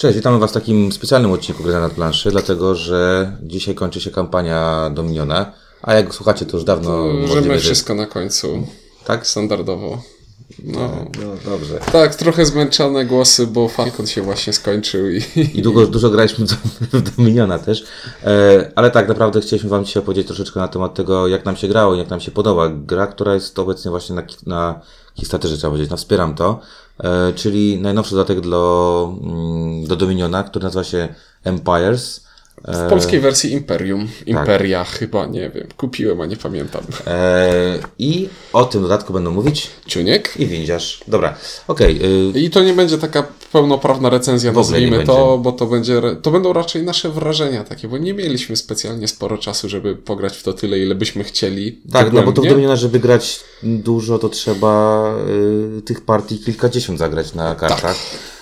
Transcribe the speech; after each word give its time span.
Cześć, 0.00 0.16
witamy 0.16 0.38
Was 0.38 0.50
w 0.50 0.54
takim 0.54 0.92
specjalnym 0.92 1.32
odcinku 1.32 1.62
Gry 1.62 1.72
na 1.72 1.88
planszy, 1.88 2.30
dlatego 2.30 2.74
że 2.74 3.32
dzisiaj 3.42 3.74
kończy 3.74 4.00
się 4.00 4.10
kampania 4.10 4.90
Dominiona, 4.94 5.52
a 5.82 5.94
jak 5.94 6.14
słuchacie 6.14 6.46
to 6.46 6.56
już 6.56 6.64
dawno 6.64 6.90
Możemy 6.96 7.26
możliwe, 7.26 7.54
że- 7.54 7.60
wszystko 7.60 7.94
na 7.94 8.06
końcu. 8.06 8.66
Tak? 9.04 9.26
Standardowo. 9.26 10.02
No. 10.64 10.80
No 11.22 11.50
dobrze. 11.50 11.78
Tak, 11.92 12.14
trochę 12.14 12.46
zmęczone 12.46 13.04
głosy, 13.04 13.46
bo 13.46 13.68
Falcon 13.68 14.06
się 14.06 14.22
właśnie 14.22 14.52
skończył 14.52 15.10
i 15.10 15.22
I 15.54 15.62
długo, 15.62 15.86
dużo 15.86 16.10
graliśmy 16.10 16.46
w 16.92 17.16
Dominiona 17.16 17.58
też, 17.58 17.84
e, 18.24 18.72
ale 18.76 18.90
tak 18.90 19.08
naprawdę 19.08 19.40
chcieliśmy 19.40 19.70
Wam 19.70 19.84
dzisiaj 19.84 20.02
opowiedzieć 20.02 20.26
troszeczkę 20.26 20.60
na 20.60 20.68
temat 20.68 20.94
tego, 20.94 21.28
jak 21.28 21.44
nam 21.44 21.56
się 21.56 21.68
grało 21.68 21.94
i 21.94 21.98
jak 21.98 22.10
nam 22.10 22.20
się 22.20 22.30
podoba 22.30 22.68
gra, 22.68 23.06
która 23.06 23.34
jest 23.34 23.58
obecnie 23.58 23.90
właśnie 23.90 24.14
na, 24.14 24.22
na 24.46 24.80
Kickstarterze, 25.14 25.56
trzeba 25.56 25.70
powiedzieć, 25.70 25.90
na 25.90 25.96
Wspieram 25.96 26.34
to, 26.34 26.60
czyli 27.36 27.78
najnowszy 27.78 28.14
dodatek 28.14 28.40
do, 28.40 29.14
mm, 29.22 29.84
do 29.86 29.96
Dominiona, 29.96 30.42
który 30.42 30.64
nazywa 30.64 30.84
się 30.84 31.08
Empires. 31.44 32.24
w 32.68 32.88
polskiej 32.88 33.20
wersji 33.20 33.52
Imperium. 33.52 34.08
Imperia 34.26 34.84
chyba, 34.84 35.26
nie 35.26 35.50
wiem. 35.50 35.66
Kupiłem, 35.76 36.20
a 36.20 36.26
nie 36.26 36.36
pamiętam. 36.36 36.82
E, 37.06 37.78
I 37.98 38.28
o 38.52 38.64
tym 38.64 38.82
dodatku 38.82 39.12
będą 39.12 39.30
mówić 39.30 39.70
Ciuniek. 39.86 40.32
i 40.36 40.46
windziarz. 40.46 41.00
Dobra, 41.08 41.34
okej. 41.68 42.00
y, 42.36 42.40
I 42.40 42.50
to 42.50 42.62
nie 42.62 42.74
będzie 42.74 42.98
taka 42.98 43.26
pełnopravna 43.52 44.10
recenzja, 44.10 44.52
nazwijmy 44.52 45.04
to, 45.04 45.26
będzie. 45.26 45.42
bo 45.44 45.52
to 45.52 45.66
będzie, 45.66 46.02
to 46.22 46.30
będą 46.30 46.52
raczej 46.52 46.82
nasze 46.82 47.08
wrażenia 47.08 47.64
takie, 47.64 47.88
bo 47.88 47.98
nie 47.98 48.14
mieliśmy 48.14 48.56
specjalnie 48.56 49.08
sporo 49.08 49.38
czasu, 49.38 49.68
żeby 49.68 49.96
pograć 49.96 50.36
w 50.36 50.42
to 50.42 50.52
tyle, 50.52 50.78
ile 50.78 50.94
byśmy 50.94 51.24
chcieli. 51.24 51.80
Tak, 51.92 52.12
no 52.12 52.22
bo 52.22 52.32
to 52.32 52.42
w. 52.42 52.48
Dominiona, 52.48 52.76
żeby 52.76 53.00
grać 53.00 53.40
dużo, 53.62 54.18
to 54.18 54.28
trzeba 54.28 55.04
y, 55.78 55.82
tych 55.82 56.00
partii 56.00 56.38
kilkadziesiąt 56.38 56.98
zagrać 56.98 57.34
na 57.34 57.54
kartach. 57.54 57.96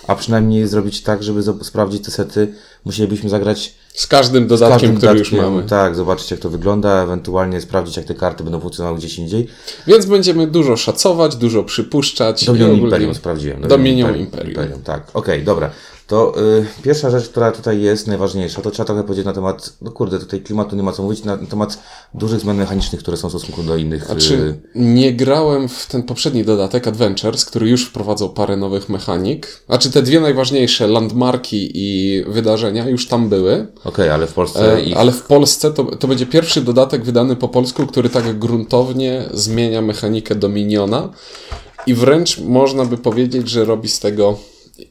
A 0.07 0.15
przynajmniej 0.15 0.67
zrobić 0.67 1.01
tak, 1.01 1.23
żeby 1.23 1.43
sprawdzić 1.63 2.05
te 2.05 2.11
sety, 2.11 2.53
musielibyśmy 2.85 3.29
zagrać 3.29 3.73
Z 3.93 4.07
każdym 4.07 4.45
z 4.45 4.47
dodatkiem, 4.47 4.79
każdym 4.79 4.95
który 4.97 5.19
już 5.19 5.31
dodatkiem. 5.31 5.53
mamy. 5.55 5.67
Tak, 5.69 5.95
zobaczyć 5.95 6.31
jak 6.31 6.39
to 6.39 6.49
wygląda, 6.49 7.03
ewentualnie 7.03 7.61
sprawdzić 7.61 7.97
jak 7.97 8.05
te 8.05 8.13
karty 8.15 8.43
będą 8.43 8.59
funkcjonowały 8.59 8.97
gdzieś 8.99 9.17
indziej. 9.19 9.47
Więc 9.87 10.05
będziemy 10.05 10.47
dużo 10.47 10.77
szacować, 10.77 11.35
dużo 11.35 11.63
przypuszczać. 11.63 12.45
Dominion 12.45 12.67
ogólnie- 12.69 12.83
Imperium 12.85 13.15
sprawdziłem. 13.15 13.61
Dominion 13.61 14.17
Imperium. 14.17 14.81
Tak, 14.83 15.03
okej, 15.13 15.43
dobra. 15.43 15.69
To 16.09 16.41
y, 16.41 16.65
pierwsza 16.83 17.09
rzecz, 17.09 17.29
która 17.29 17.51
tutaj 17.51 17.81
jest 17.81 18.07
najważniejsza, 18.07 18.61
to 18.61 18.71
trzeba 18.71 18.85
trochę 18.85 19.03
powiedzieć 19.03 19.25
na 19.25 19.33
temat, 19.33 19.73
no 19.81 19.91
kurde, 19.91 20.19
tutaj 20.19 20.41
klimatu 20.41 20.75
nie 20.75 20.83
ma 20.83 20.91
co 20.91 21.03
mówić, 21.03 21.23
na, 21.23 21.35
na 21.35 21.47
temat 21.47 21.79
dużych 22.13 22.39
zmian 22.39 22.57
mechanicznych, 22.57 23.01
które 23.01 23.17
są 23.17 23.27
w 23.27 23.31
stosunku 23.31 23.63
do 23.63 23.77
innych. 23.77 24.07
Czy 24.17 24.33
y, 24.33 24.59
nie 24.75 25.13
grałem 25.13 25.69
w 25.69 25.87
ten 25.87 26.03
poprzedni 26.03 26.43
dodatek 26.43 26.87
Adventures, 26.87 27.45
który 27.45 27.69
już 27.69 27.85
wprowadzał 27.85 28.29
parę 28.29 28.57
nowych 28.57 28.89
mechanik? 28.89 29.63
Znaczy 29.65 29.91
te 29.91 30.01
dwie 30.01 30.19
najważniejsze, 30.19 30.87
landmarki 30.87 31.71
i 31.73 32.23
wydarzenia, 32.27 32.89
już 32.89 33.07
tam 33.07 33.29
były, 33.29 33.67
Okej, 33.83 34.09
ale 34.09 34.27
w 34.27 34.33
Polsce 34.33 34.75
e, 34.75 34.81
ich 34.81 34.97
ale 34.97 35.11
w 35.11 35.21
Polsce 35.21 35.71
to, 35.71 35.83
to 35.83 36.07
będzie 36.07 36.25
pierwszy 36.25 36.61
dodatek 36.61 37.03
wydany 37.03 37.35
po 37.35 37.47
polsku, 37.47 37.87
który 37.87 38.09
tak 38.09 38.39
gruntownie 38.39 39.29
zmienia 39.33 39.81
mechanikę 39.81 40.35
Dominiona 40.35 41.09
i 41.87 41.93
wręcz 41.93 42.39
można 42.39 42.85
by 42.85 42.97
powiedzieć, 42.97 43.49
że 43.49 43.65
robi 43.65 43.89
z 43.89 43.99
tego 43.99 44.37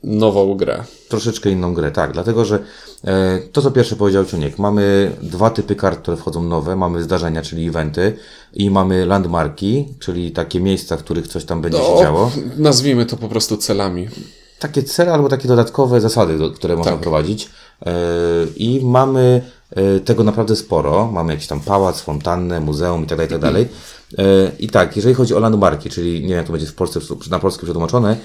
nową 0.05 0.55
grę. 0.55 0.85
troszeczkę 1.09 1.51
inną 1.51 1.75
grę, 1.75 1.91
tak, 1.91 2.13
dlatego 2.13 2.45
że 2.45 2.59
e, 3.05 3.39
to 3.53 3.63
co 3.63 3.71
pierwsze 3.71 3.97
powiedział 3.97 4.25
Ciuniek, 4.25 4.59
mamy 4.59 5.13
dwa 5.23 5.51
typy 5.51 5.77
kart, 5.77 6.01
które 6.03 6.17
wchodzą 6.17 6.43
nowe, 6.43 6.77
mamy 6.77 7.03
zdarzenia, 7.03 7.43
czyli 7.43 7.69
eventy 7.69 8.17
i 8.55 8.71
mamy 8.71 9.07
landmarki, 9.07 9.89
czyli 10.01 10.31
takie 10.33 10.61
miejsca, 10.61 10.97
w 10.97 11.01
których 11.05 11.29
coś 11.29 11.45
tam 11.45 11.61
będzie 11.63 11.79
się 11.79 11.85
O, 11.85 12.03
działo. 12.03 12.31
nazwijmy 12.57 13.07
to 13.07 13.17
po 13.17 13.29
prostu 13.29 13.57
celami. 13.57 14.09
Takie 14.59 14.83
cele 14.83 15.13
albo 15.13 15.29
takie 15.29 15.49
dodatkowe 15.49 16.01
zasady, 16.01 16.39
do, 16.39 16.51
które 16.51 16.77
można 16.77 16.93
Tak. 16.93 17.01
prowadzić 17.01 17.49
e, 17.87 17.93
i 18.57 18.81
mamy 18.85 19.43
e, 19.71 20.01
tego 20.01 20.25
naprawdę 20.25 20.57
sporo, 20.57 21.11
mamy 21.13 21.33
jakiś 21.33 21.47
tam 21.47 21.61
pałac, 21.61 22.01
fontannę, 22.01 22.61
muzeum 22.61 23.05
i 23.05 23.07
tak 23.07 23.39
dalej, 23.39 23.69
i 24.13 24.17
tak. 24.17 24.27
E, 24.27 24.53
I 24.59 24.69
tak, 24.69 24.97
jeżeli 24.97 25.15
chodzi 25.15 25.35
o 25.35 25.39
landmarki, 25.41 25.91
czyli 25.91 26.13
nie 26.13 26.29
wiem, 26.29 26.37
jak 26.37 26.47
to 26.47 26.53
będzie 26.53 26.67
w 26.67 26.75
Polsce, 26.75 27.01
na 27.31 27.39
polskie 27.39 27.63
przetłumaczone, 27.65 28.17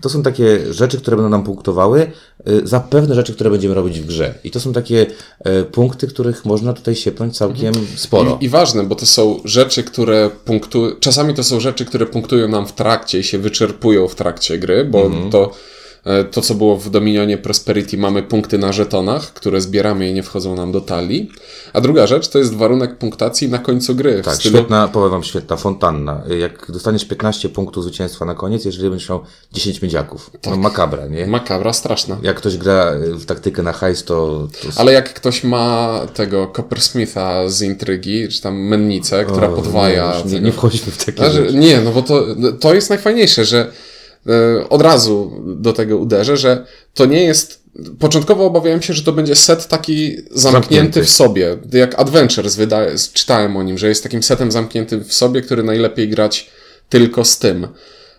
to 0.00 0.08
są 0.08 0.22
takie 0.22 0.72
rzeczy, 0.74 1.00
które 1.00 1.16
będą 1.16 1.30
nam 1.30 1.44
punktowały 1.44 2.00
e, 2.00 2.66
za 2.66 2.80
pewne 2.80 3.14
rzeczy, 3.14 3.34
które 3.34 3.50
będziemy 3.50 3.74
robić 3.74 4.00
w 4.00 4.06
grze. 4.06 4.34
I 4.44 4.50
to 4.50 4.60
są 4.60 4.72
takie 4.72 5.06
e, 5.44 5.62
punkty, 5.64 6.06
których 6.06 6.44
można 6.44 6.72
tutaj 6.72 6.96
siepnąć 6.96 7.36
całkiem 7.36 7.74
sporo. 7.96 8.38
I, 8.40 8.44
I 8.44 8.48
ważne, 8.48 8.84
bo 8.84 8.94
to 8.94 9.06
są 9.06 9.40
rzeczy, 9.44 9.82
które 9.82 10.30
punktują. 10.44 10.92
Czasami 11.00 11.34
to 11.34 11.44
są 11.44 11.60
rzeczy, 11.60 11.84
które 11.84 12.06
punktują 12.06 12.48
nam 12.48 12.66
w 12.66 12.72
trakcie 12.72 13.18
i 13.18 13.24
się 13.24 13.38
wyczerpują 13.38 14.08
w 14.08 14.14
trakcie 14.14 14.58
gry, 14.58 14.84
bo 14.84 15.02
Mhm. 15.02 15.30
to. 15.30 15.50
E, 16.04 16.24
To, 16.24 16.40
co 16.42 16.54
było 16.54 16.76
w 16.76 16.90
Dominionie 16.90 17.38
Prosperity, 17.38 17.96
mamy 17.96 18.22
punkty 18.22 18.58
na 18.58 18.72
żetonach, 18.72 19.32
które 19.32 19.60
zbieramy 19.60 20.08
i 20.08 20.12
nie 20.14 20.22
wchodzą 20.22 20.56
nam 20.56 20.72
do 20.72 20.80
talii. 20.80 21.30
A 21.72 21.80
druga 21.80 22.06
rzecz 22.06 22.28
to 22.28 22.38
jest 22.38 22.54
warunek 22.54 22.98
punktacji 22.98 23.48
na 23.48 23.58
końcu 23.58 23.94
gry. 23.94 24.22
Tak, 24.24 24.34
stylu, 24.34 24.56
świetna, 24.58 24.88
powiem 24.88 25.10
wam, 25.10 25.24
świetna 25.24 25.56
fontanna. 25.56 26.22
Jak 26.38 26.66
dostaniesz 26.72 27.04
15 27.04 27.48
punktów 27.48 27.84
zwycięstwa 27.84 28.24
na 28.24 28.34
koniec, 28.34 28.64
jeżeli 28.64 28.90
będziesz 28.90 29.08
miał 29.08 29.20
10 29.52 29.82
miedziaków. 29.82 30.30
No 30.46 30.56
makabra, 30.56 31.06
nie? 31.06 31.26
makabra 31.26 31.72
straszna. 31.72 32.18
Jak 32.22 32.36
ktoś 32.36 32.56
gra 32.56 32.92
w 32.98 33.24
taktykę 33.24 33.62
na 33.62 33.72
hajs, 33.72 34.04
to, 34.04 34.48
to 34.62 34.80
Ale 34.80 34.92
jak 34.92 35.14
ktoś 35.14 35.44
ma 35.44 36.00
tego 36.14 36.46
Coppersmitha 36.46 37.48
z 37.48 37.62
intrygi, 37.62 38.28
czy 38.28 38.42
tam 38.42 38.56
mennicę, 38.56 39.24
która 39.24 39.48
podwaja. 39.48 40.14
nie, 40.26 40.32
nie, 40.32 40.40
nie 40.40 40.52
wchodźmy 40.52 40.92
w 40.92 41.04
takie 41.04 41.18
Znaczy, 41.18 41.54
nie, 41.54 41.80
no 41.80 41.90
bo 41.90 42.02
to, 42.02 42.24
to 42.60 42.74
jest 42.74 42.90
najfajniejsze, 42.90 43.44
że 43.44 43.72
od 44.68 44.82
razu 44.82 45.32
do 45.46 45.72
tego 45.72 45.96
uderzę, 45.96 46.36
że 46.36 46.66
to 46.94 47.06
nie 47.06 47.24
jest. 47.24 47.62
Początkowo 47.98 48.44
obawiałem 48.46 48.82
się, 48.82 48.92
że 48.92 49.02
to 49.02 49.12
będzie 49.12 49.34
set 49.34 49.66
taki 49.68 50.16
zamknięty, 50.16 50.40
Zamknięty. 50.40 51.02
w 51.02 51.10
sobie. 51.10 51.56
Jak 51.72 51.98
Adventures 51.98 52.56
wydaje, 52.56 52.94
czytałem 53.12 53.56
o 53.56 53.62
nim, 53.62 53.78
że 53.78 53.88
jest 53.88 54.02
takim 54.02 54.22
setem 54.22 54.52
zamkniętym 54.52 55.04
w 55.04 55.12
sobie, 55.14 55.42
który 55.42 55.62
najlepiej 55.62 56.08
grać 56.08 56.50
tylko 56.88 57.24
z 57.24 57.38
tym. 57.38 57.68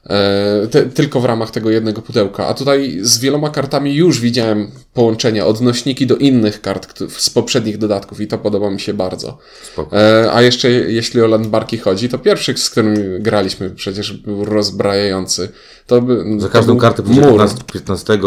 E, 0.09 0.67
te, 0.67 0.85
tylko 0.85 1.19
w 1.19 1.25
ramach 1.25 1.51
tego 1.51 1.69
jednego 1.69 2.01
pudełka. 2.01 2.47
A 2.47 2.53
tutaj 2.53 2.97
z 3.01 3.19
wieloma 3.19 3.49
kartami 3.49 3.95
już 3.95 4.19
widziałem 4.19 4.71
połączenia, 4.93 5.45
odnośniki 5.45 6.07
do 6.07 6.15
innych 6.15 6.61
kart 6.61 6.99
z 7.17 7.29
poprzednich 7.29 7.77
dodatków 7.77 8.21
i 8.21 8.27
to 8.27 8.37
podoba 8.37 8.69
mi 8.69 8.79
się 8.79 8.93
bardzo. 8.93 9.37
Spoko. 9.73 9.97
E, 9.97 10.31
a 10.33 10.41
jeszcze 10.41 10.69
jeśli 10.71 11.21
o 11.21 11.27
landmarki 11.27 11.77
chodzi, 11.77 12.09
to 12.09 12.17
pierwszy, 12.19 12.57
z 12.57 12.69
którym 12.69 12.95
graliśmy, 13.19 13.69
przecież 13.69 14.13
był 14.13 14.45
rozbrajający. 14.45 15.49
To 15.87 16.01
by, 16.01 16.25
Za 16.37 16.49
każdą 16.49 16.77
kartę 16.77 17.03
mur. 17.03 17.15
15, 17.23 17.57
15, 17.73 18.19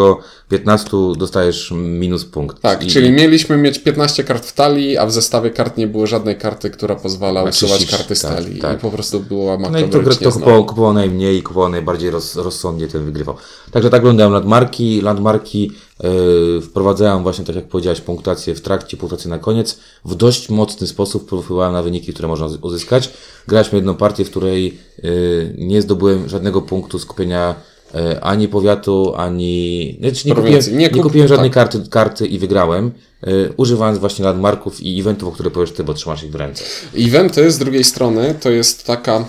15 0.49 0.89
dostajesz 1.17 1.71
minus 1.75 2.25
punkt. 2.25 2.61
Tak, 2.61 2.83
I- 2.83 2.87
czyli 2.87 3.11
mieliśmy 3.11 3.57
mieć 3.57 3.79
15 3.79 4.23
kart 4.23 4.45
w 4.45 4.53
talii, 4.53 4.97
a 4.97 5.05
w 5.05 5.11
zestawie 5.11 5.49
kart 5.49 5.77
nie 5.77 5.87
było 5.87 6.07
żadnej 6.07 6.37
karty, 6.37 6.69
która 6.69 6.95
pozwala 6.95 7.43
usuwać 7.43 7.85
karty 7.85 8.15
z 8.15 8.21
tak, 8.21 8.35
talii. 8.35 8.59
tak. 8.59 8.77
I 8.77 8.81
po 8.81 8.89
prostu 8.91 9.19
była 9.19 9.57
No 9.57 9.79
i 9.79 9.83
to, 9.83 9.89
to 9.89 9.97
nieznana. 10.09 10.31
kupował, 10.31 10.65
kupował 10.65 10.93
najmniej 10.93 11.37
i 11.37 11.43
kupował 11.43 11.69
najbardziej 11.73 12.09
roz, 12.09 12.35
rozsądnie, 12.35 12.87
ten 12.87 13.05
wygrywał. 13.05 13.35
Także 13.71 13.89
tak 13.89 14.01
wyglądają 14.01 14.29
landmarki. 14.29 15.01
Landmarki 15.01 15.71
yy, 16.03 16.61
wprowadzają 16.61 17.23
właśnie, 17.23 17.45
tak 17.45 17.55
jak 17.55 17.67
powiedziałeś, 17.67 18.01
punktację 18.01 18.55
w 18.55 18.61
trakcie, 18.61 18.97
punktację 18.97 19.29
na 19.29 19.39
koniec. 19.39 19.79
W 20.05 20.15
dość 20.15 20.49
mocny 20.49 20.87
sposób 20.87 21.31
wpływałem 21.31 21.73
na 21.73 21.83
wyniki, 21.83 22.13
które 22.13 22.27
można 22.27 22.47
uzyskać. 22.61 23.09
Graliśmy 23.47 23.77
jedną 23.77 23.95
partię, 23.95 24.25
w 24.25 24.29
której 24.29 24.77
yy, 25.03 25.55
nie 25.57 25.81
zdobyłem 25.81 26.29
żadnego 26.29 26.61
punktu 26.61 26.99
skupienia 26.99 27.55
yy, 27.93 28.21
ani 28.21 28.47
powiatu, 28.47 29.13
ani... 29.15 29.97
Znaczy 29.99 30.27
nie, 30.27 30.35
kupiłem. 30.35 30.61
Nie 30.71 30.77
nie, 30.77 30.89
kup- 30.89 31.03
kupiłem 31.03 31.27
żadnej 31.27 31.49
tak. 31.49 31.55
karty, 31.55 31.89
karty 31.89 32.27
i 32.27 32.39
wygrałem, 32.39 32.91
yy, 33.25 33.53
używając 33.57 33.99
właśnie 33.99 34.25
landmarków 34.25 34.81
i 34.81 34.99
eventów, 34.99 35.29
o 35.29 35.31
które 35.31 35.51
powiesz 35.51 35.71
ty, 35.71 35.83
bo 35.83 35.93
trzymasz 35.93 36.23
ich 36.23 36.31
w 36.31 36.35
ręce. 36.35 36.63
Eventy 36.97 37.51
z 37.51 37.57
drugiej 37.57 37.83
strony 37.83 38.35
to 38.41 38.49
jest 38.49 38.85
taka 38.85 39.25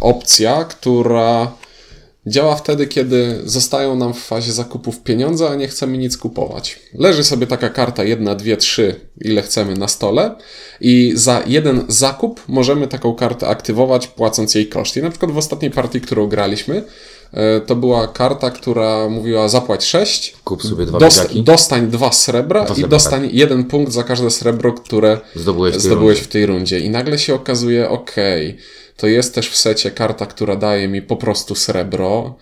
opcja, 0.00 0.64
która 0.64 1.52
działa 2.26 2.56
wtedy, 2.56 2.86
kiedy 2.86 3.40
zostają 3.44 3.96
nam 3.96 4.14
w 4.14 4.18
fazie 4.18 4.52
zakupów 4.52 5.00
pieniądze, 5.02 5.48
a 5.48 5.54
nie 5.54 5.68
chcemy 5.68 5.98
nic 5.98 6.16
kupować. 6.18 6.80
Leży 6.94 7.24
sobie 7.24 7.46
taka 7.46 7.68
karta 7.68 8.04
jedna, 8.04 8.34
dwie, 8.34 8.56
trzy, 8.56 9.00
ile 9.20 9.42
chcemy 9.42 9.74
na 9.76 9.88
stole 9.88 10.34
i 10.80 11.12
za 11.14 11.42
jeden 11.46 11.84
zakup 11.88 12.40
możemy 12.48 12.88
taką 12.88 13.14
kartę 13.14 13.48
aktywować, 13.48 14.06
płacąc 14.06 14.54
jej 14.54 14.68
koszt. 14.68 14.96
I 14.96 15.02
na 15.02 15.10
przykład 15.10 15.32
w 15.32 15.38
ostatniej 15.38 15.70
partii, 15.70 16.00
którą 16.00 16.26
graliśmy, 16.26 16.82
e, 17.32 17.60
to 17.60 17.76
była 17.76 18.08
karta, 18.08 18.50
która 18.50 19.08
mówiła 19.08 19.48
zapłać 19.48 19.84
6, 19.84 20.34
Kup 20.44 20.62
sobie 20.62 20.86
dwa 20.86 20.98
dost, 20.98 21.40
dostań 21.42 21.90
dwa 21.90 22.12
srebra 22.12 22.66
i 22.76 22.84
dostań 22.84 23.28
jeden 23.32 23.64
punkt 23.64 23.92
za 23.92 24.02
każde 24.02 24.30
srebro, 24.30 24.72
które 24.72 25.20
Zdobyłeś 25.34 25.74
w 25.74 25.76
tej 25.76 25.86
zdobyłeś 25.86 26.16
rundzie. 26.18 26.28
w 26.28 26.32
tej 26.32 26.46
rundzie. 26.46 26.80
I 26.80 26.90
nagle 26.90 27.18
się 27.18 27.34
okazuje, 27.34 27.90
okej, 27.90 28.56
to 28.96 29.06
jest 29.06 29.34
też 29.34 29.50
w 29.50 29.56
secie 29.56 29.90
karta, 29.90 30.26
która 30.26 30.56
daje 30.56 30.88
mi 30.88 31.02
po 31.02 31.16
prostu 31.16 31.54
srebro. 31.54 32.34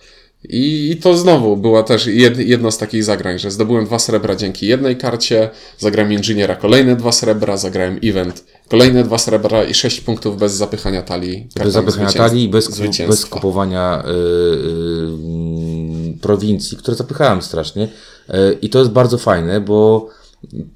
I, 0.49 0.91
I 0.91 0.97
to 0.97 1.17
znowu 1.17 1.57
była 1.57 1.83
też 1.83 2.07
jed, 2.07 2.39
jedno 2.39 2.71
z 2.71 2.77
takich 2.77 3.03
zagrań, 3.03 3.39
że 3.39 3.51
zdobyłem 3.51 3.85
dwa 3.85 3.99
srebra 3.99 4.35
dzięki 4.35 4.67
jednej 4.67 4.97
karcie, 4.97 5.49
zagrałem 5.77 6.13
inżyniera 6.13 6.55
kolejne 6.55 6.95
dwa 6.95 7.11
srebra, 7.11 7.57
zagrałem 7.57 7.99
event 8.03 8.43
kolejne 8.69 9.03
dwa 9.03 9.17
srebra 9.17 9.63
i 9.63 9.73
sześć 9.73 10.01
punktów 10.01 10.37
bez 10.37 10.53
zapychania 10.53 11.01
talii. 11.01 11.47
Bez 11.55 11.73
zapychania 11.73 12.11
talii, 12.11 12.49
bez, 12.49 12.67
kup- 12.67 12.75
zwycięstwa. 12.75 13.07
bez 13.07 13.25
kupowania 13.25 14.03
y, 14.05 14.09
y, 14.09 14.13
prowincji, 16.21 16.77
które 16.77 16.97
zapychałem 16.97 17.41
strasznie. 17.41 17.87
E, 18.29 18.53
I 18.53 18.69
to 18.69 18.79
jest 18.79 18.91
bardzo 18.91 19.17
fajne, 19.17 19.61
bo 19.61 20.09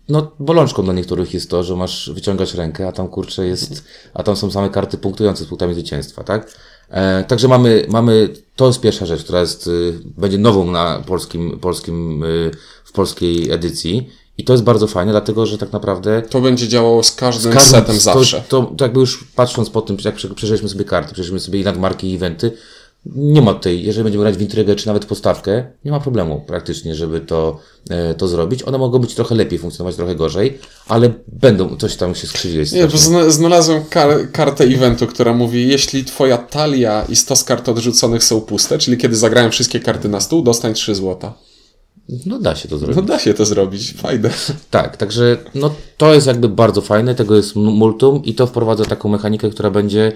no, 0.10 0.31
bolączką 0.40 0.84
dla 0.84 0.94
niektórych 0.94 1.34
jest 1.34 1.50
to, 1.50 1.64
że 1.64 1.75
masz 1.75 2.10
wyciągać 2.14 2.54
rękę, 2.54 2.88
a 2.88 2.92
tam 2.92 3.08
kurczę 3.08 3.46
jest, 3.48 3.84
a 4.14 4.24
tam 4.24 4.36
są 4.36 4.52
same 4.52 4.69
karty 4.69 4.98
punktujące 4.98 5.44
z 5.44 5.48
punktami 5.48 5.74
zwycięstwa, 5.74 6.24
tak? 6.24 6.52
E, 6.90 7.24
także 7.24 7.48
mamy, 7.48 7.86
mamy, 7.90 8.30
to 8.56 8.68
jest 8.68 8.81
pierwsza 8.81 9.06
rzecz, 9.06 9.24
która 9.24 9.42
jest, 9.42 9.68
y, 9.68 9.94
będzie 10.18 10.38
nową 10.38 10.72
na 10.72 11.04
polskim, 11.08 11.60
polskim, 11.60 12.24
y, 12.24 12.52
w 12.84 12.92
polskiej 12.92 13.52
edycji. 13.52 14.10
I 14.38 14.44
to 14.44 14.54
jest 14.54 14.64
bardzo 14.64 14.88
fajne, 14.88 15.12
dlatego 15.12 15.46
że 15.46 15.58
tak 15.58 15.72
naprawdę. 15.72 16.22
To 16.22 16.42
będzie 16.42 16.68
działało 16.68 17.04
z 17.04 17.16
każdym, 17.16 17.54
każdym- 17.54 17.72
setem 17.72 17.96
to, 17.96 18.02
zawsze. 18.02 18.44
To, 18.50 18.74
to 18.78 18.86
jakby 18.86 19.00
już 19.00 19.24
patrząc 19.36 19.69
po 19.69 19.81
tym, 19.81 19.98
jak 20.06 20.16
prze- 20.16 20.36
przeżyliśmy 20.36 20.69
sobie 20.69 20.86
karty, 20.86 21.14
przeżyliśmy 21.14 21.40
sobie 21.40 21.64
nadmarki 21.64 22.12
i 22.12 22.16
eventy, 22.16 22.52
nie 23.15 23.42
ma 23.42 23.54
tutaj, 23.54 23.81
jeżeli 23.83 24.04
będziemy 24.04 24.24
grać 24.24 24.38
w 24.38 24.42
intrygę 24.42 24.75
czy 24.75 24.88
nawet 24.88 25.06
podstawkę, 25.06 25.65
nie 25.86 25.92
ma 25.92 26.00
problemu 26.00 26.44
praktycznie, 26.48 26.95
żeby 26.95 27.21
to, 27.21 27.59
e, 27.89 28.13
to 28.13 28.27
zrobić. 28.27 28.63
One 28.63 28.77
mogą 28.77 29.00
być 29.00 29.15
trochę 29.15 29.36
lepiej 29.36 29.59
funkcjonować, 29.59 29.95
trochę 29.95 30.15
gorzej, 30.15 30.57
ale 30.88 31.13
będą, 31.27 31.77
coś 31.77 31.95
tam 31.95 32.15
się 32.15 32.27
skrzydzi. 32.27 32.75
Nie, 32.75 32.88
bo 32.88 32.98
zna- 32.98 33.30
znalazłem 33.30 33.83
kar- 33.89 34.31
kartę 34.31 34.63
eventu, 34.63 35.07
która 35.07 35.33
mówi, 35.33 35.68
jeśli 35.68 36.06
twoja 36.06 36.38
talia 36.38 37.06
i 37.09 37.15
stos 37.15 37.44
kart 37.44 37.69
odrzuconych 37.69 38.24
są 38.24 38.42
puste, 38.42 38.77
czyli 38.77 38.98
kiedy 38.98 39.15
zagrałem 39.15 39.51
wszystkie 39.51 39.80
karty 39.80 40.09
na 40.09 40.19
stół, 40.19 40.42
dostań 40.42 40.74
3 40.74 40.95
złota. 40.95 41.33
No 42.25 42.39
da 42.39 42.56
się 42.56 42.68
to 42.69 42.77
zrobić. 42.77 42.95
No 42.95 43.01
da 43.01 43.19
się 43.19 43.33
to 43.33 43.45
zrobić, 43.45 43.94
fajne. 43.94 44.30
Tak, 44.71 44.98
także 44.98 45.38
no, 45.56 45.71
to 45.98 46.13
jest 46.13 46.27
jakby 46.27 46.50
bardzo 46.50 46.81
fajne, 46.81 47.15
tego 47.15 47.36
jest 47.36 47.56
multum 47.56 48.24
i 48.25 48.33
to 48.36 48.48
wprowadza 48.48 48.86
taką 48.86 49.09
mechanikę, 49.09 49.50
która 49.50 49.71
będzie. 49.71 50.12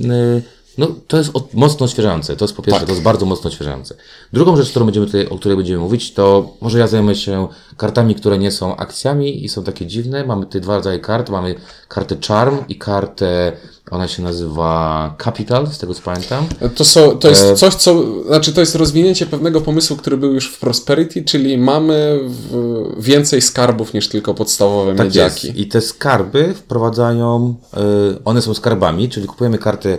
y, 0.00 0.42
No, 0.78 0.86
to 1.08 1.16
jest 1.16 1.30
od, 1.34 1.54
mocno 1.54 1.84
odświeżające. 1.86 2.36
To 2.36 2.44
jest 2.44 2.56
po 2.56 2.62
pierwsze, 2.62 2.80
Tak. 2.80 2.86
to 2.88 2.92
jest 2.92 3.02
bardzo 3.04 3.26
mocno 3.26 3.48
odświeżające. 3.48 3.94
Drugą 4.32 4.56
rzecz, 4.56 4.70
którą 4.70 4.84
będziemy 4.86 5.06
tutaj, 5.06 5.28
o 5.28 5.38
której 5.38 5.56
będziemy 5.56 5.78
mówić, 5.78 6.12
to 6.14 6.52
może 6.60 6.78
ja 6.78 6.86
zajmę 6.86 7.14
się 7.14 7.48
kartami, 7.76 8.14
które 8.14 8.38
nie 8.38 8.50
są 8.50 8.76
akcjami 8.76 9.44
i 9.44 9.48
są 9.48 9.64
takie 9.64 9.86
dziwne. 9.86 10.24
Mamy 10.24 10.46
tutaj 10.46 10.60
dwa 10.60 10.76
rodzaje 10.76 10.98
kart. 10.98 11.30
Mamy 11.30 11.54
kartę 11.88 12.16
Charm 12.28 12.58
i 12.68 12.76
kartę, 12.78 13.52
ona 13.90 14.08
się 14.08 14.22
nazywa 14.22 15.14
Capital, 15.24 15.66
z 15.66 15.78
tego 15.78 15.94
co 15.94 16.02
pamiętam. 16.02 16.46
To, 16.76 16.84
są, 16.84 17.18
to 17.18 17.28
jest 17.28 17.54
coś, 17.54 17.74
co. 17.74 18.02
Znaczy, 18.26 18.52
to 18.52 18.60
jest 18.60 18.74
rozwinięcie 18.74 19.26
pewnego 19.26 19.60
pomysłu, 19.60 19.96
który 19.96 20.16
był 20.16 20.34
już 20.34 20.48
w 20.50 20.60
Prosperity, 20.60 21.24
czyli 21.24 21.58
mamy 21.58 22.20
więcej 22.98 23.42
skarbów 23.42 23.94
niż 23.94 24.08
tylko 24.08 24.34
podstawowe 24.34 24.94
Tak 24.94 25.06
miedziaki. 25.06 25.46
jest. 25.46 25.58
I 25.58 25.66
te 25.66 25.80
skarby 25.80 26.54
wprowadzają, 26.54 27.54
y, 27.74 27.78
one 28.24 28.42
są 28.42 28.54
skarbami, 28.54 29.08
czyli 29.08 29.26
kupujemy 29.26 29.58
kartę, 29.58 29.88
y, 29.90 29.98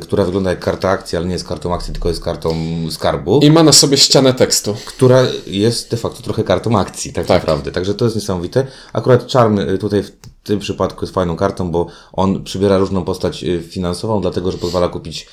która 0.00 0.24
wygląda 0.24 0.50
jak 0.50 0.60
karta 0.60 0.90
akcji, 0.90 1.18
ale 1.18 1.26
nie 1.26 1.32
jest 1.32 1.48
kartą 1.48 1.74
akcji, 1.74 1.92
tylko 1.92 2.08
jest 2.08 2.24
kartą 2.24 2.54
skarbu, 2.90 3.40
I 3.42 3.50
ma 3.50 3.62
na 3.62 3.72
sobie 3.72 3.96
ścianę 3.96 4.34
tekstu. 4.34 4.74
która 4.86 5.22
jest 5.46 5.90
de 5.90 5.96
facto 5.96 6.22
trochę 6.22 6.44
kartą 6.44 6.78
akcji, 6.78 7.12
tak, 7.12 7.26
Tak. 7.26 7.40
naprawdę. 7.40 7.72
Także 7.72 7.94
to 7.94 8.04
jest 8.04 8.16
niesamowite. 8.16 8.66
Akurat 8.92 9.32
Charm 9.32 9.58
y, 9.58 9.78
tutaj 9.78 10.02
w 10.02 10.10
tym 10.44 10.58
przypadku 10.58 11.04
jest 11.04 11.14
fajną 11.14 11.36
kartą, 11.36 11.70
bo 11.70 11.86
on 12.12 12.44
przybiera 12.44 12.78
różną 12.78 13.04
postać 13.04 13.44
y, 13.44 13.62
finansową, 13.62 14.20
dlatego 14.20 14.52
że 14.52 14.58
pozwala 14.58 14.88
kupić 14.88 15.28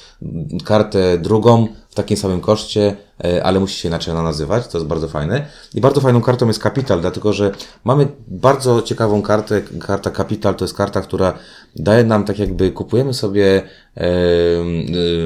kartę 0.65 1.17
drugą 1.17 1.67
w 1.89 1.95
takim 1.95 2.17
samym 2.17 2.41
koszcie, 2.41 2.97
y, 3.25 3.43
ale 3.43 3.59
musi 3.59 3.79
się 3.79 3.87
inaczej 3.87 4.13
ona 4.13 4.23
nazywać, 4.23 4.67
to 4.67 4.77
jest 4.77 4.87
bardzo 4.87 5.07
fajne. 5.07 5.45
I 5.73 5.81
bardzo 5.81 6.01
fajną 6.01 6.21
kartą 6.21 6.47
jest 6.47 6.61
Capital, 6.61 7.01
dlatego 7.01 7.33
że 7.33 7.51
mamy 7.83 8.07
bardzo 8.27 8.81
ciekawą 8.81 9.21
kartę. 9.21 9.61
Karta 9.61 10.11
Capital 10.11 10.55
to 10.55 10.65
jest 10.65 10.73
karta, 10.77 11.01
która 11.01 11.33
daje 11.75 12.03
nam 12.03 12.23
tak 12.25 12.39
jakby 12.39 12.71
kupujemy 12.71 13.13
sobie 13.13 13.61
e, 13.97 14.07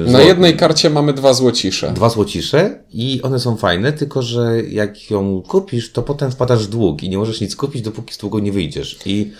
y, 0.06 0.10
Na 0.10 0.20
jednej 0.20 0.56
karcie 0.56 0.90
mamy 0.90 1.12
dwa 1.12 1.34
złocisze. 1.34 1.92
dwa 1.92 2.08
złocisze 2.08 2.78
i 2.92 3.20
one 3.22 3.38
są 3.40 3.56
fajne, 3.56 3.92
tylko 3.92 4.22
że 4.22 4.62
jak 4.62 5.10
ją 5.10 5.42
kupisz, 5.48 5.92
to 5.92 6.02
potem 6.02 6.30
wpadasz 6.30 6.66
w 6.66 6.70
dług 6.70 7.02
i 7.02 7.08
nie 7.10 7.18
możesz 7.18 7.40
nic 7.40 7.56
kupić, 7.56 7.82
dopóki 7.82 8.14
z 8.14 8.18
długu 8.18 8.38
nie 8.38 8.52
wyjdziesz. 8.52 8.98
I, 9.06 9.32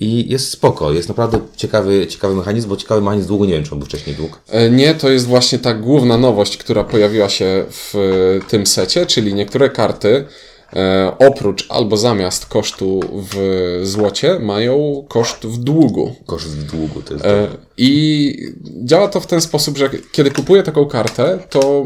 i 0.00 0.30
jest 0.30 0.50
spoko, 0.50 0.92
jest 0.92 1.08
naprawdę 1.08 1.38
ciekawy, 1.56 2.06
ciekawy 2.06 2.34
mechanizm, 2.34 2.68
bo 2.68 2.76
ciekawy 2.76 3.00
mechanizm 3.00 3.28
długu 3.28 3.44
nie 3.44 3.52
wiem, 3.52 3.64
czy 3.64 3.72
on 3.72 3.78
był 3.78 3.86
wcześniej 3.88 4.16
dług. 4.16 4.40
E, 4.48 4.70
Nie, 4.70 4.94
to 4.94 5.10
jest 5.10 5.26
właśnie 5.26 5.58
ta 5.58 5.74
główna 5.74 6.18
nowość, 6.18 6.56
która 6.56 6.84
pojawiła 6.84 7.28
się 7.28 7.64
w 7.70 7.94
e, 7.94 8.48
tym 8.50 8.66
secie, 8.66 9.06
czyli 9.06 9.34
niektóre 9.34 9.70
karty 9.70 10.24
oprócz 11.18 11.66
albo 11.68 11.96
zamiast 11.96 12.46
kosztu 12.46 13.00
w 13.12 13.80
złocie 13.82 14.38
mają 14.38 15.04
koszt 15.08 15.46
w 15.46 15.58
długu. 15.58 16.14
Koszt 16.26 16.48
w 16.48 16.70
długu 16.70 17.02
to 17.02 17.14
jest. 17.14 17.26
E, 17.26 17.48
I 17.76 18.36
działa 18.84 19.08
to 19.08 19.20
w 19.20 19.26
ten 19.26 19.40
sposób, 19.40 19.78
że 19.78 19.90
kiedy 20.12 20.30
kupuję 20.30 20.62
taką 20.62 20.86
kartę, 20.86 21.38
to 21.50 21.84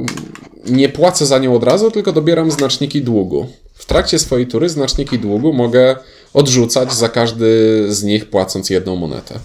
nie 0.66 0.88
płacę 0.88 1.26
za 1.26 1.38
nią 1.38 1.54
od 1.54 1.64
razu, 1.64 1.90
tylko 1.90 2.12
dobieram 2.12 2.50
znaczniki 2.50 3.02
długu. 3.02 3.46
W 3.74 3.86
trakcie 3.86 4.18
swojej 4.18 4.46
tury 4.46 4.68
znaczniki 4.68 5.18
długu 5.18 5.52
mogę 5.52 5.96
odrzucać 6.34 6.92
za 6.92 7.08
każdy 7.08 7.84
z 7.88 8.04
nich 8.04 8.30
płacąc 8.30 8.70
jedną 8.70 8.96
monetę. 8.96 9.38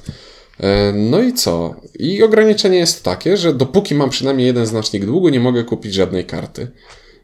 E, 0.59 0.93
No 0.93 1.21
i 1.21 1.33
co? 1.33 1.75
I 1.99 2.23
ograniczenie 2.23 2.77
jest 2.77 3.03
takie, 3.03 3.37
że 3.37 3.53
dopóki 3.53 3.95
mam 3.95 4.09
przynajmniej 4.09 4.47
jeden 4.47 4.65
znacznik 4.65 5.05
długu, 5.05 5.29
nie 5.29 5.39
mogę 5.39 5.63
kupić 5.63 5.93
żadnej 5.93 6.25
karty. 6.25 6.67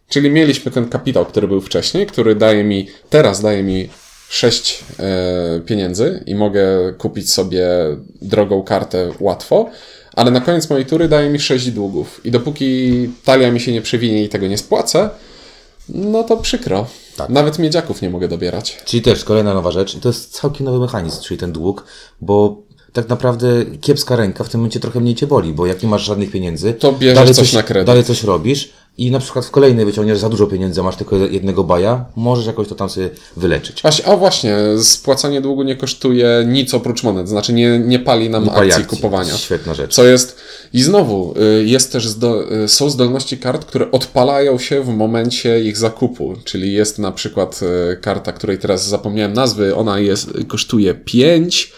Czyli 0.09 0.29
mieliśmy 0.29 0.71
ten 0.71 0.89
kapitał, 0.89 1.25
który 1.25 1.47
był 1.47 1.61
wcześniej, 1.61 2.07
który 2.07 2.35
daje 2.35 2.63
mi, 2.63 2.87
teraz 3.09 3.41
daje 3.41 3.63
mi 3.63 3.89
6 4.29 4.83
e, 4.99 5.59
pieniędzy 5.65 6.23
i 6.25 6.35
mogę 6.35 6.93
kupić 6.97 7.33
sobie 7.33 7.67
drogą 8.21 8.63
kartę 8.63 9.11
łatwo, 9.19 9.69
ale 10.13 10.31
na 10.31 10.41
koniec 10.41 10.69
mojej 10.69 10.85
tury 10.85 11.07
daje 11.07 11.29
mi 11.29 11.39
6 11.39 11.71
długów. 11.71 12.21
I 12.25 12.31
dopóki 12.31 12.91
talia 13.23 13.51
mi 13.51 13.59
się 13.59 13.71
nie 13.71 13.81
przewinie 13.81 14.23
i 14.23 14.29
tego 14.29 14.47
nie 14.47 14.57
spłacę, 14.57 15.09
no 15.89 16.23
to 16.23 16.37
przykro. 16.37 16.87
Tak. 17.17 17.29
Nawet 17.29 17.59
miedziaków 17.59 18.01
nie 18.01 18.09
mogę 18.09 18.27
dobierać. 18.27 18.77
Czyli 18.85 19.01
też 19.01 19.23
kolejna 19.23 19.53
nowa 19.53 19.71
rzecz 19.71 19.95
i 19.95 19.99
to 19.99 20.09
jest 20.09 20.33
całkiem 20.33 20.65
nowy 20.65 20.79
mechanizm, 20.79 21.21
czyli 21.21 21.37
ten 21.37 21.51
dług, 21.51 21.85
bo 22.21 22.61
tak 22.93 23.09
naprawdę 23.09 23.47
kiepska 23.81 24.15
ręka 24.15 24.43
w 24.43 24.49
tym 24.49 24.59
momencie 24.59 24.79
trochę 24.79 24.99
mniej 24.99 25.15
cię 25.15 25.27
boli, 25.27 25.53
bo 25.53 25.65
jak 25.65 25.83
nie 25.83 25.89
masz 25.89 26.05
żadnych 26.05 26.31
pieniędzy, 26.31 26.73
To 26.73 26.93
bierzesz 26.93 27.15
dalej 27.15 27.33
coś 27.33 27.53
na 27.53 27.63
kredyt. 27.63 27.87
dalej 27.87 28.03
coś 28.03 28.23
robisz 28.23 28.69
i 28.97 29.11
na 29.11 29.19
przykład 29.19 29.45
w 29.45 29.51
kolejnej 29.51 29.85
wyciągniesz 29.85 30.19
za 30.19 30.29
dużo 30.29 30.47
pieniędzy, 30.47 30.83
masz 30.83 30.95
tylko 30.95 31.15
jednego 31.15 31.63
baja, 31.63 32.05
możesz 32.15 32.45
jakoś 32.45 32.67
to 32.67 32.75
tam 32.75 32.89
sobie 32.89 33.09
wyleczyć. 33.37 33.81
Właśnie, 33.81 34.05
a 34.05 34.17
właśnie, 34.17 34.57
spłacanie 34.81 35.41
długu 35.41 35.63
nie 35.63 35.75
kosztuje 35.75 36.45
nic 36.47 36.73
oprócz 36.73 37.03
monet, 37.03 37.29
znaczy 37.29 37.53
nie, 37.53 37.79
nie 37.79 37.99
pali 37.99 38.29
nam 38.29 38.45
pali 38.45 38.67
akcji 38.67 38.83
akcji. 38.83 38.97
kupowania. 38.97 39.37
Świetna 39.37 39.73
rzecz. 39.73 39.95
Co 39.95 40.05
jest. 40.05 40.37
I 40.73 40.81
znowu, 40.81 41.33
y, 41.59 41.65
jest 41.65 41.91
też 41.91 42.07
zdo, 42.07 42.53
y, 42.63 42.67
są 42.67 42.89
zdolności 42.89 43.37
kart, 43.37 43.65
które 43.65 43.91
odpalają 43.91 44.59
się 44.59 44.81
w 44.81 44.87
momencie 44.87 45.61
ich 45.63 45.77
zakupu. 45.77 46.35
Czyli 46.43 46.73
jest 46.73 46.99
na 46.99 47.11
przykład 47.11 47.59
y, 47.93 47.97
karta, 47.97 48.33
której 48.33 48.57
teraz 48.57 48.87
zapomniałem 48.87 49.33
nazwy, 49.33 49.75
ona 49.75 49.99
jest, 49.99 50.29
kosztuje 50.47 50.93
5 50.93 51.73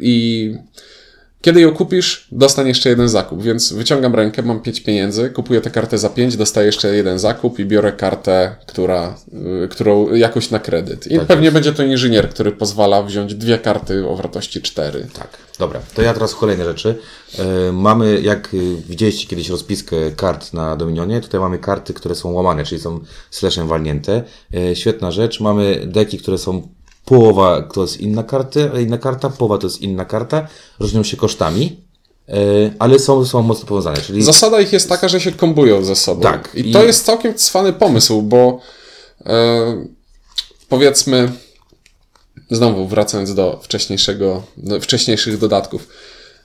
i 0.00 0.54
kiedy 1.40 1.60
ją 1.60 1.74
kupisz, 1.74 2.28
dostań 2.32 2.68
jeszcze 2.68 2.88
jeden 2.88 3.08
zakup. 3.08 3.42
Więc 3.42 3.72
wyciągam 3.72 4.14
rękę, 4.14 4.42
mam 4.42 4.60
5 4.60 4.80
pieniędzy, 4.80 5.30
kupuję 5.30 5.60
tę 5.60 5.70
kartę 5.70 5.98
za 5.98 6.08
5, 6.08 6.36
dostaję 6.36 6.66
jeszcze 6.66 6.96
jeden 6.96 7.18
zakup 7.18 7.58
i 7.58 7.64
biorę 7.64 7.92
kartę, 7.92 8.56
która, 8.66 9.18
y, 9.64 9.68
którą 9.68 10.14
jakoś 10.14 10.50
na 10.50 10.58
kredyt. 10.58 11.06
I 11.06 11.20
pewnie 11.20 11.52
będzie 11.52 11.72
to 11.72 11.82
inżynier, 11.82 12.30
który 12.30 12.52
pozwala 12.52 13.02
wziąć 13.02 13.34
dwie 13.34 13.58
karty 13.58 14.08
o 14.08 14.16
wartości 14.16 14.62
4. 14.62 15.06
Tak, 15.12 15.28
dobra. 15.58 15.80
To 15.94 16.02
ja 16.02 16.14
teraz 16.14 16.34
kolejne 16.34 16.64
rzeczy. 16.64 16.98
E, 17.38 17.72
mamy, 17.72 18.20
jak 18.20 18.54
y, 18.54 18.76
widzieliście 18.88 19.26
kiedyś 19.26 19.48
rozpiskę 19.48 19.96
kart 20.16 20.52
na 20.52 20.76
Dominionie, 20.76 21.20
tutaj 21.20 21.40
mamy 21.40 21.58
karty, 21.58 21.94
które 21.94 22.14
są 22.14 22.32
łamane, 22.32 22.64
czyli 22.64 22.80
są 22.80 23.00
slashem 23.30 23.68
walnięte. 23.68 24.22
Świetna 24.74 25.10
rzecz. 25.10 25.40
Mamy 25.40 25.82
deki, 25.86 26.18
które 26.18 26.38
są 26.38 26.68
połowa 27.06 27.62
to 27.62 27.82
jest 27.82 28.00
inna 28.00 28.22
karta, 28.22 28.60
inna 28.80 28.98
karta, 28.98 29.30
połowa 29.30 29.58
to 29.58 29.66
jest 29.66 29.82
inna 29.82 30.04
karta. 30.04 30.46
Różnią 30.80 31.02
się 31.02 31.16
kosztami, 31.16 31.80
e, 32.28 32.34
ale 32.78 32.98
są, 32.98 33.24
są 33.24 33.42
mocno 33.42 33.66
powiązane. 33.66 33.96
Czyli 33.96 34.22
Zasada 34.22 34.60
ich 34.60 34.72
jest 34.72 34.88
taka, 34.88 35.08
że 35.08 35.20
się 35.20 35.32
kombują 35.32 35.84
ze 35.84 35.96
sobą. 35.96 36.22
Tak. 36.22 36.50
I, 36.54 36.70
I- 36.70 36.72
to 36.72 36.84
jest 36.84 37.04
całkiem 37.04 37.34
cwany 37.34 37.72
pomysł, 37.72 38.22
bo 38.22 38.60
e, 39.26 39.86
powiedzmy, 40.68 41.32
znowu 42.50 42.86
wracając 42.86 43.34
do 43.34 43.60
wcześniejszego, 43.62 44.42
do 44.56 44.80
wcześniejszych 44.80 45.38
dodatków, 45.38 45.88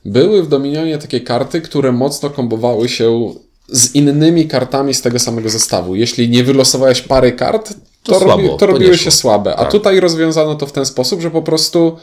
były 0.06 0.44
w 0.44 0.48
Dominionie 0.48 0.98
takie 0.98 1.22
karty, 1.22 1.62
które 1.62 1.91
mocno 1.91 2.30
kombowały 2.30 2.89
się 2.89 3.34
z 3.70 3.96
innymi 3.96 4.48
kartami 4.48 4.94
z 4.94 5.01
tego 5.01 5.20
samego 5.20 5.50
zestawu. 5.50 5.96
Jeśli 5.96 6.30
nie 6.30 6.44
wylosowałeś 6.44 7.01
pary 7.01 7.32
kart, 7.32 7.74
to, 8.03 8.12
To 8.13 8.20
słabo, 8.20 8.48
to 8.50 8.58
to 8.58 8.65
robiły 8.65 8.98
się 8.98 9.12
słabe. 9.12 9.56
A 9.56 9.60
Tak. 9.60 9.72
tutaj 9.72 10.00
rozwiązano 10.00 10.56
to 10.56 10.65
w 10.68 10.72
ten 10.72 10.86
sposób, 10.86 11.22
że 11.22 11.32
po 11.32 11.41
prostu 11.41 11.98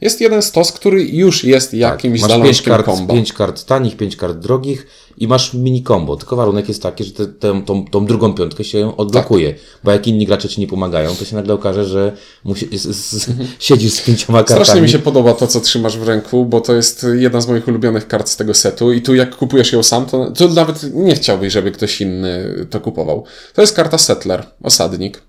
Jest 0.00 0.20
jeden 0.20 0.42
stos, 0.42 0.72
który 0.72 1.04
już 1.04 1.44
jest 1.44 1.74
jakimś 1.74 2.20
Tak, 2.20 2.30
Masz 2.30 2.42
pięć 2.42 2.62
kart, 2.62 2.86
combo. 2.86 3.14
pięć 3.14 3.32
kart 3.32 3.64
tanich, 3.64 3.96
pięć 3.96 4.16
kart 4.16 4.38
drogich 4.38 4.86
i 5.18 5.28
masz 5.28 5.54
mini 5.54 5.82
combo. 5.82 6.16
Tylko 6.16 6.36
warunek 6.36 6.68
jest 6.68 6.82
taki, 6.82 7.04
że 7.04 7.12
te, 7.12 7.24
tę- 7.26 7.64
tą, 7.64 7.84
tą 7.84 8.06
drugą 8.06 8.34
piątkę 8.34 8.64
się 8.64 8.96
odblokuje. 8.96 9.52
Tak. 9.52 9.62
Bo 9.84 9.90
jak 9.92 10.06
inni 10.06 10.26
gracze 10.26 10.48
ci 10.48 10.60
nie 10.60 10.66
pomagają, 10.66 11.14
to 11.16 11.24
się 11.24 11.36
nagle 11.36 11.54
okaże, 11.54 11.84
że 11.84 12.12
musi, 12.44 12.78
z, 12.78 12.86
z, 12.96 13.30
siedzisz 13.58 13.92
z 13.92 14.00
pięcioma 14.00 14.38
kartami. 14.38 14.64
Strasznie 14.64 14.82
mi 14.82 14.88
się 14.88 14.98
podoba 14.98 15.32
to, 15.32 15.46
co 15.46 15.60
trzymasz 15.60 15.98
w 15.98 16.08
ręku, 16.08 16.44
bo 16.44 16.60
to 16.60 16.74
jest 16.74 17.06
jedna 17.14 17.40
z 17.40 17.48
moich 17.48 17.68
ulubionych 17.68 18.08
kart 18.08 18.28
z 18.28 18.36
tego 18.36 18.54
setu 18.54 18.92
i 18.92 19.02
tu 19.02 19.14
jak 19.14 19.36
kupujesz 19.36 19.72
ją 19.72 19.82
sam, 19.82 20.06
to, 20.06 20.30
to 20.30 20.48
nawet 20.48 20.94
nie 20.94 21.14
chciałbyś, 21.14 21.52
żeby 21.52 21.70
ktoś 21.72 22.00
inny 22.00 22.54
to 22.70 22.80
kupował. 22.80 23.24
To 23.54 23.60
jest 23.60 23.76
karta 23.76 23.98
Settler, 23.98 24.46
osadnik. 24.62 25.22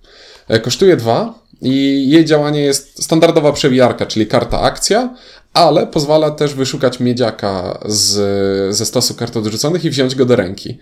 E, 0.48 0.60
Kosztuje 0.60 0.98
dwa 0.98 1.40
i 1.62 2.06
jej 2.10 2.26
działanie 2.26 2.62
jest 2.62 3.04
standardowa 3.04 3.52
przewijarka, 3.54 4.06
czyli 4.06 4.28
karta 4.28 4.62
akcja, 4.62 5.16
ale 5.54 5.88
pozwala 5.88 6.32
też 6.32 6.54
wyszukać 6.54 7.00
miedziaka 7.00 7.80
z, 7.86 8.76
ze 8.76 8.86
stosu 8.86 9.14
kart 9.16 9.38
odrzuconych 9.38 9.86
i 9.86 9.90
wziąć 9.90 10.16
go 10.16 10.26
do 10.26 10.36
ręki. 10.36 10.78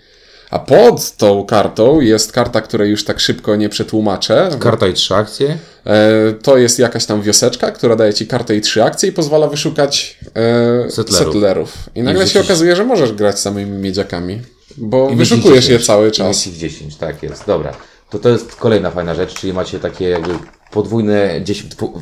A 0.49 0.59
pod 0.59 1.11
tą 1.11 1.45
kartą 1.45 2.01
jest 2.01 2.31
karta, 2.31 2.61
której 2.61 2.91
już 2.91 3.05
tak 3.05 3.19
szybko 3.19 3.55
nie 3.55 3.69
przetłumaczę. 3.69 4.49
Karta 4.59 4.87
i 4.87 4.93
trzy 4.93 5.15
akcje. 5.15 5.57
E, 5.85 6.33
To 6.43 6.57
jest 6.57 6.79
jakaś 6.79 7.05
tam 7.05 7.21
wioseczka, 7.21 7.71
która 7.71 7.95
daje 7.95 8.13
ci 8.13 8.27
kartę 8.27 8.55
i 8.55 8.61
trzy 8.61 8.83
akcje 8.83 9.09
i 9.09 9.11
pozwala 9.11 9.47
wyszukać 9.47 10.19
e, 10.35 10.91
Settlerów. 10.91 11.33
settlerów. 11.33 11.73
I 11.95 12.03
nagle 12.03 12.27
się 12.27 12.39
wrzucić- 12.39 12.45
okazuje, 12.45 12.75
że 12.75 12.83
możesz 12.85 13.11
grać 13.13 13.39
samymi 13.39 13.77
miedziakami, 13.77 14.41
bo 14.77 15.09
I 15.09 15.15
wyszukujesz 15.15 15.55
mieć 15.55 15.69
je 15.69 15.77
10. 15.77 15.85
cały 15.87 16.09
I 16.09 16.11
czas. 16.11 16.47
ich 16.47 16.57
10, 16.57 16.95
tak 16.95 17.23
jest. 17.23 17.45
Dobra. 17.47 17.73
To 18.09 18.19
to 18.19 18.29
jest 18.29 18.55
kolejna 18.55 18.91
fajna 18.91 19.15
rzecz, 19.15 19.33
czyli 19.33 19.53
macie 19.53 19.79
takie 19.79 20.09
jakby 20.09 20.33
podwójne, 20.71 21.41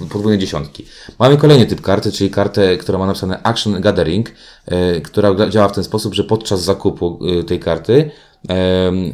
podwójne 0.10 0.38
dziesiątki. 0.38 0.86
Mamy 1.20 1.38
kolejny 1.38 1.66
typ 1.66 1.82
karty, 1.82 2.12
czyli 2.12 2.30
kartę, 2.30 2.78
która 2.78 2.98
ma 2.98 3.06
napisane 3.06 3.44
Action 3.44 3.82
Gathering, 3.82 4.32
e, 4.66 5.02
która 5.02 5.50
działa 5.50 5.68
w 5.68 5.76
ten 5.76 5.84
sposób, 5.84 6.14
że 6.14 6.24
podczas 6.24 6.64
zakupu 6.64 7.20
e, 7.40 7.44
tej 7.44 7.60
karty 7.60 8.12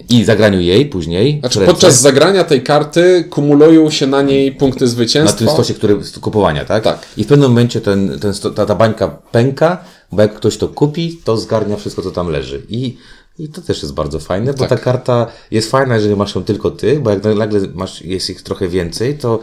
i 0.10 0.24
zagraniu 0.24 0.60
jej 0.60 0.86
później, 0.86 1.40
Znaczy, 1.40 1.60
ręce, 1.60 1.74
podczas 1.74 2.02
zagrania 2.02 2.44
tej 2.44 2.64
karty 2.64 3.24
kumulują 3.30 3.90
się 3.90 4.08
na 4.08 4.22
niej 4.22 4.52
punkty 4.52 4.86
na 4.86 4.92
zwycięstwa. 4.92 5.40
tym 5.40 5.50
stosie, 5.50 5.74
który 5.74 5.98
kupowania, 6.22 6.66
tak? 6.66 6.84
Tak. 6.84 7.06
I 7.18 7.24
w 7.24 7.28
pewnym 7.28 7.50
momencie 7.50 7.82
ten, 7.82 8.20
ten 8.20 8.34
ta, 8.56 8.66
ta 8.66 8.76
bańka 8.76 9.08
pęka, 9.08 9.84
bo 10.12 10.22
jak 10.22 10.34
ktoś 10.34 10.58
to 10.58 10.68
kupi, 10.68 11.22
to 11.24 11.38
zgarnia 11.38 11.78
wszystko, 11.78 12.02
co 12.02 12.12
tam 12.12 12.28
leży. 12.30 12.62
I, 12.70 12.98
i 13.44 13.50
to 13.50 13.62
też 13.62 13.82
jest 13.82 13.94
bardzo 13.94 14.20
fajne, 14.20 14.54
bo 14.54 14.60
Tak. 14.60 14.70
ta 14.70 14.78
karta 14.78 15.28
jest 15.52 15.72
fajna, 15.72 15.96
jeżeli 15.96 16.16
masz 16.16 16.36
ją 16.36 16.44
tylko 16.44 16.72
ty, 16.72 17.00
bo 17.00 17.10
jak 17.10 17.24
nagle 17.24 17.60
masz, 17.74 18.02
jest 18.02 18.30
ich 18.30 18.42
trochę 18.42 18.68
więcej, 18.68 19.18
to 19.18 19.40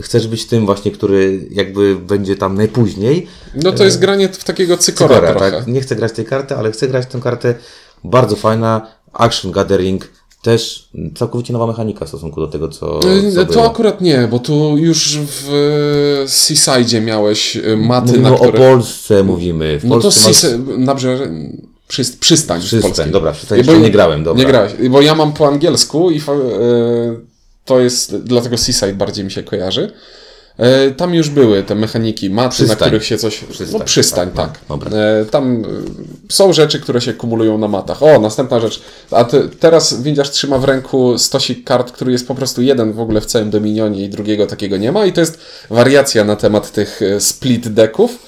chcesz 0.00 0.26
być 0.28 0.46
tym 0.46 0.66
właśnie, 0.66 0.90
który 0.90 1.48
jakby 1.50 1.96
będzie 1.96 2.36
tam 2.36 2.54
najpóźniej. 2.54 3.26
No 3.54 3.72
to 3.72 3.84
jest 3.84 3.98
granie 3.98 4.28
w 4.28 4.44
takiego 4.44 4.76
cykora, 4.76 5.14
Cykora, 5.14 5.30
trochę. 5.32 5.50
tak? 5.50 5.66
Nie 5.66 5.80
chcę 5.80 5.96
grać 5.96 6.12
tej 6.12 6.24
karty, 6.24 6.56
ale 6.56 6.72
chcę 6.72 6.88
grać 6.88 7.06
tę 7.06 7.20
kartę. 7.20 7.54
Bardzo 8.04 8.36
fajna. 8.36 8.86
Action 9.12 9.52
Gathering. 9.52 10.08
Też 10.42 10.88
całkowicie 11.16 11.52
nowa 11.52 11.66
mechanika 11.66 12.04
w 12.04 12.08
stosunku 12.08 12.40
do 12.40 12.46
tego, 12.48 12.68
co, 12.68 13.00
co 13.00 13.08
E, 13.42 13.46
To 13.46 13.52
było. 13.52 13.70
akurat 13.70 14.00
nie, 14.00 14.28
bo 14.30 14.38
tu 14.38 14.78
już 14.78 15.18
w 15.18 15.50
e, 16.24 16.28
Seaside 16.28 17.00
miałeś 17.00 17.56
e, 17.56 17.76
maty, 17.76 18.06
Mówimy 18.06 18.22
na 18.30 18.34
o 18.36 18.38
które... 18.38 18.58
Polsce, 18.58 19.24
mówimy. 19.24 19.78
W 19.80 19.84
No 19.84 19.96
to 19.96 20.02
Polsce 20.02 20.28
masz- 20.28 20.36
Seaside, 20.36 20.58
przyst, 21.88 22.20
przystań, 22.20 22.60
Przystań, 22.60 22.82
polskiej. 22.82 23.10
dobra, 23.12 23.32
przystań, 23.32 23.62
Bo 23.64 23.76
nie 23.76 23.90
grałem, 23.90 24.24
dobra. 24.24 24.42
Nie 24.42 24.48
grałeś, 24.48 24.72
bo 24.90 25.00
ja 25.00 25.14
mam 25.14 25.32
po 25.32 25.48
angielsku 25.48 26.10
i 26.10 26.18
e, 26.18 26.20
to 27.64 27.80
jest, 27.80 28.16
dlatego 28.16 28.58
Seaside 28.58 28.94
bardziej 28.94 29.24
mi 29.24 29.30
się 29.30 29.42
kojarzy. 29.42 29.92
E, 30.58 30.90
Tam 30.90 31.14
już 31.14 31.28
były 31.30 31.62
te 31.62 31.74
mechaniki, 31.74 32.30
maty, 32.30 32.54
Przystań. 32.54 32.76
na 32.78 32.86
których 32.86 33.04
się 33.04 33.18
coś... 33.18 33.38
Przystań, 33.38 33.78
no 33.78 33.84
przystań, 33.84 34.30
tak, 34.30 34.52
tak. 34.52 34.60
no, 34.68 34.78
Tam 35.30 35.62
są 36.28 36.52
rzeczy, 36.52 36.80
które 36.80 37.00
się 37.00 37.14
kumulują 37.14 37.58
na 37.58 37.68
matach. 37.68 38.02
O, 38.02 38.20
następna 38.20 38.60
rzecz. 38.60 38.80
A 39.10 39.24
ty, 39.24 39.48
teraz 39.60 40.02
Windiarz 40.02 40.30
trzyma 40.30 40.58
w 40.58 40.64
ręku 40.64 41.18
stosik 41.18 41.64
kart, 41.64 41.92
który 41.92 42.12
jest 42.12 42.28
po 42.28 42.34
prostu 42.34 42.62
jeden 42.62 42.92
w 42.92 43.00
ogóle 43.00 43.20
w 43.20 43.26
całym 43.26 43.50
Dominionie 43.50 44.04
i 44.04 44.08
drugiego 44.08 44.46
takiego 44.46 44.76
nie 44.76 44.92
ma 44.92 45.06
i 45.06 45.12
to 45.12 45.20
jest 45.20 45.38
wariacja 45.70 46.24
na 46.24 46.36
temat 46.36 46.72
tych 46.72 47.00
split 47.18 47.68
decków. 47.68 48.18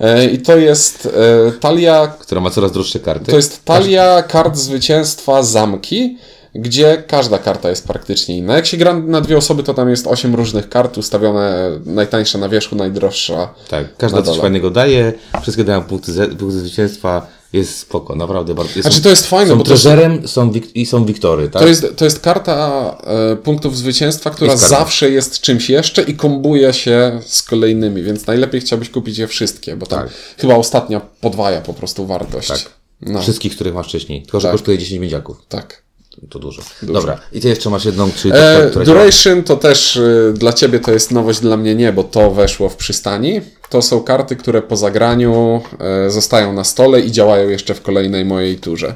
E, 0.00 0.26
I 0.26 0.38
to 0.38 0.56
jest 0.56 1.08
e, 1.48 1.52
talia 1.52 2.06
która 2.06 2.40
ma 2.40 2.50
coraz 2.50 2.72
droższe 2.72 3.00
karty. 3.00 3.30
to 3.30 3.36
jest 3.36 3.64
talia 3.64 4.22
kart 4.22 4.56
zwycięstwa 4.56 5.42
zamki, 5.42 6.18
gdzie 6.54 7.02
każda 7.06 7.38
karta 7.38 7.70
jest 7.70 7.86
praktycznie 7.86 8.36
inna. 8.36 8.54
Jak 8.56 8.66
się 8.66 8.76
gra 8.76 8.94
na 8.94 9.20
dwie 9.20 9.36
osoby, 9.36 9.62
to 9.62 9.74
tam 9.74 9.90
jest 9.90 10.06
osiem 10.06 10.34
różnych 10.34 10.68
kart 10.68 10.98
ustawione, 10.98 11.70
najtańsza 11.86 12.38
na 12.38 12.48
wierzchu, 12.48 12.76
najdroższa. 12.76 13.54
Tak, 13.68 13.96
każda 13.96 14.22
coś 14.22 14.38
fajnego 14.38 14.70
daje, 14.70 15.12
wszystkie 15.42 15.64
dają 15.64 15.82
punkty, 15.82 16.12
punkty 16.28 16.58
zwycięstwa, 16.58 17.26
jest 17.52 17.78
spoko, 17.78 18.14
naprawdę 18.14 18.54
bardzo. 18.54 18.70
Jest, 18.76 18.82
Znaczy 18.88 19.02
to 19.02 19.08
jest 19.08 19.26
fajne, 19.26 19.50
są 19.50 19.58
bo 19.58 19.64
to 19.64 19.70
jest, 19.70 19.82
treżerem 19.82 20.28
są 20.28 20.50
wik- 20.50 20.70
i 20.74 20.86
są 20.86 21.04
wiktory, 21.04 21.48
tak? 21.48 21.62
to 21.62 21.68
jest, 21.68 21.86
to 21.96 22.04
jest 22.04 22.20
karta 22.20 22.96
e, 23.32 23.36
punktów 23.36 23.76
zwycięstwa, 23.76 24.30
która 24.30 24.52
Jest 24.52 24.68
zawsze 24.68 25.10
jest 25.10 25.40
czymś 25.40 25.70
jeszcze 25.70 26.02
i 26.02 26.14
kombuje 26.14 26.72
się 26.72 27.20
z 27.26 27.42
kolejnymi, 27.42 28.02
więc 28.02 28.26
najlepiej 28.26 28.60
chciałbyś 28.60 28.90
kupić 28.90 29.18
je 29.18 29.26
wszystkie, 29.26 29.76
bo 29.76 29.86
Tak. 29.86 30.08
chyba 30.38 30.54
ostatnia 30.54 31.00
podwaja 31.00 31.60
po 31.60 31.74
prostu 31.74 32.06
wartość. 32.06 32.48
Tak. 32.48 32.70
No, 33.00 33.22
Wszystkich, 33.22 33.54
których 33.54 33.74
masz 33.74 33.86
wcześniej, 33.88 34.22
tylko 34.22 34.40
że 34.40 34.48
Tak. 34.48 34.52
kosztuje 34.52 34.78
10 34.78 35.00
miedziaków. 35.00 35.36
tak. 35.48 35.85
To 36.30 36.38
dużo. 36.38 36.62
Dobra, 36.82 37.18
i 37.32 37.40
ty 37.40 37.48
jeszcze 37.48 37.70
masz 37.70 37.84
jedną, 37.84 38.10
czyli 38.12 38.34
E, 38.34 38.64
e, 38.64 38.70
która 38.70 38.84
duration 38.84 39.42
to 39.42 39.56
też 39.56 39.96
y, 39.96 40.34
dla 40.36 40.52
ciebie 40.52 40.80
to 40.80 40.92
jest 40.92 41.10
nowość, 41.10 41.40
dla 41.40 41.56
mnie 41.56 41.74
nie, 41.74 41.92
bo 41.92 42.04
to 42.04 42.30
weszło 42.30 42.68
w 42.68 42.76
przystani. 42.76 43.40
To 43.70 43.82
są 43.82 44.02
karty, 44.02 44.36
które 44.36 44.62
po 44.62 44.76
zagraniu 44.76 45.62
e, 45.80 46.10
zostają 46.10 46.52
na 46.52 46.64
stole 46.64 47.00
i 47.00 47.12
działają 47.12 47.48
jeszcze 47.48 47.74
w 47.74 47.82
kolejnej 47.82 48.24
mojej 48.24 48.58
turze. 48.58 48.94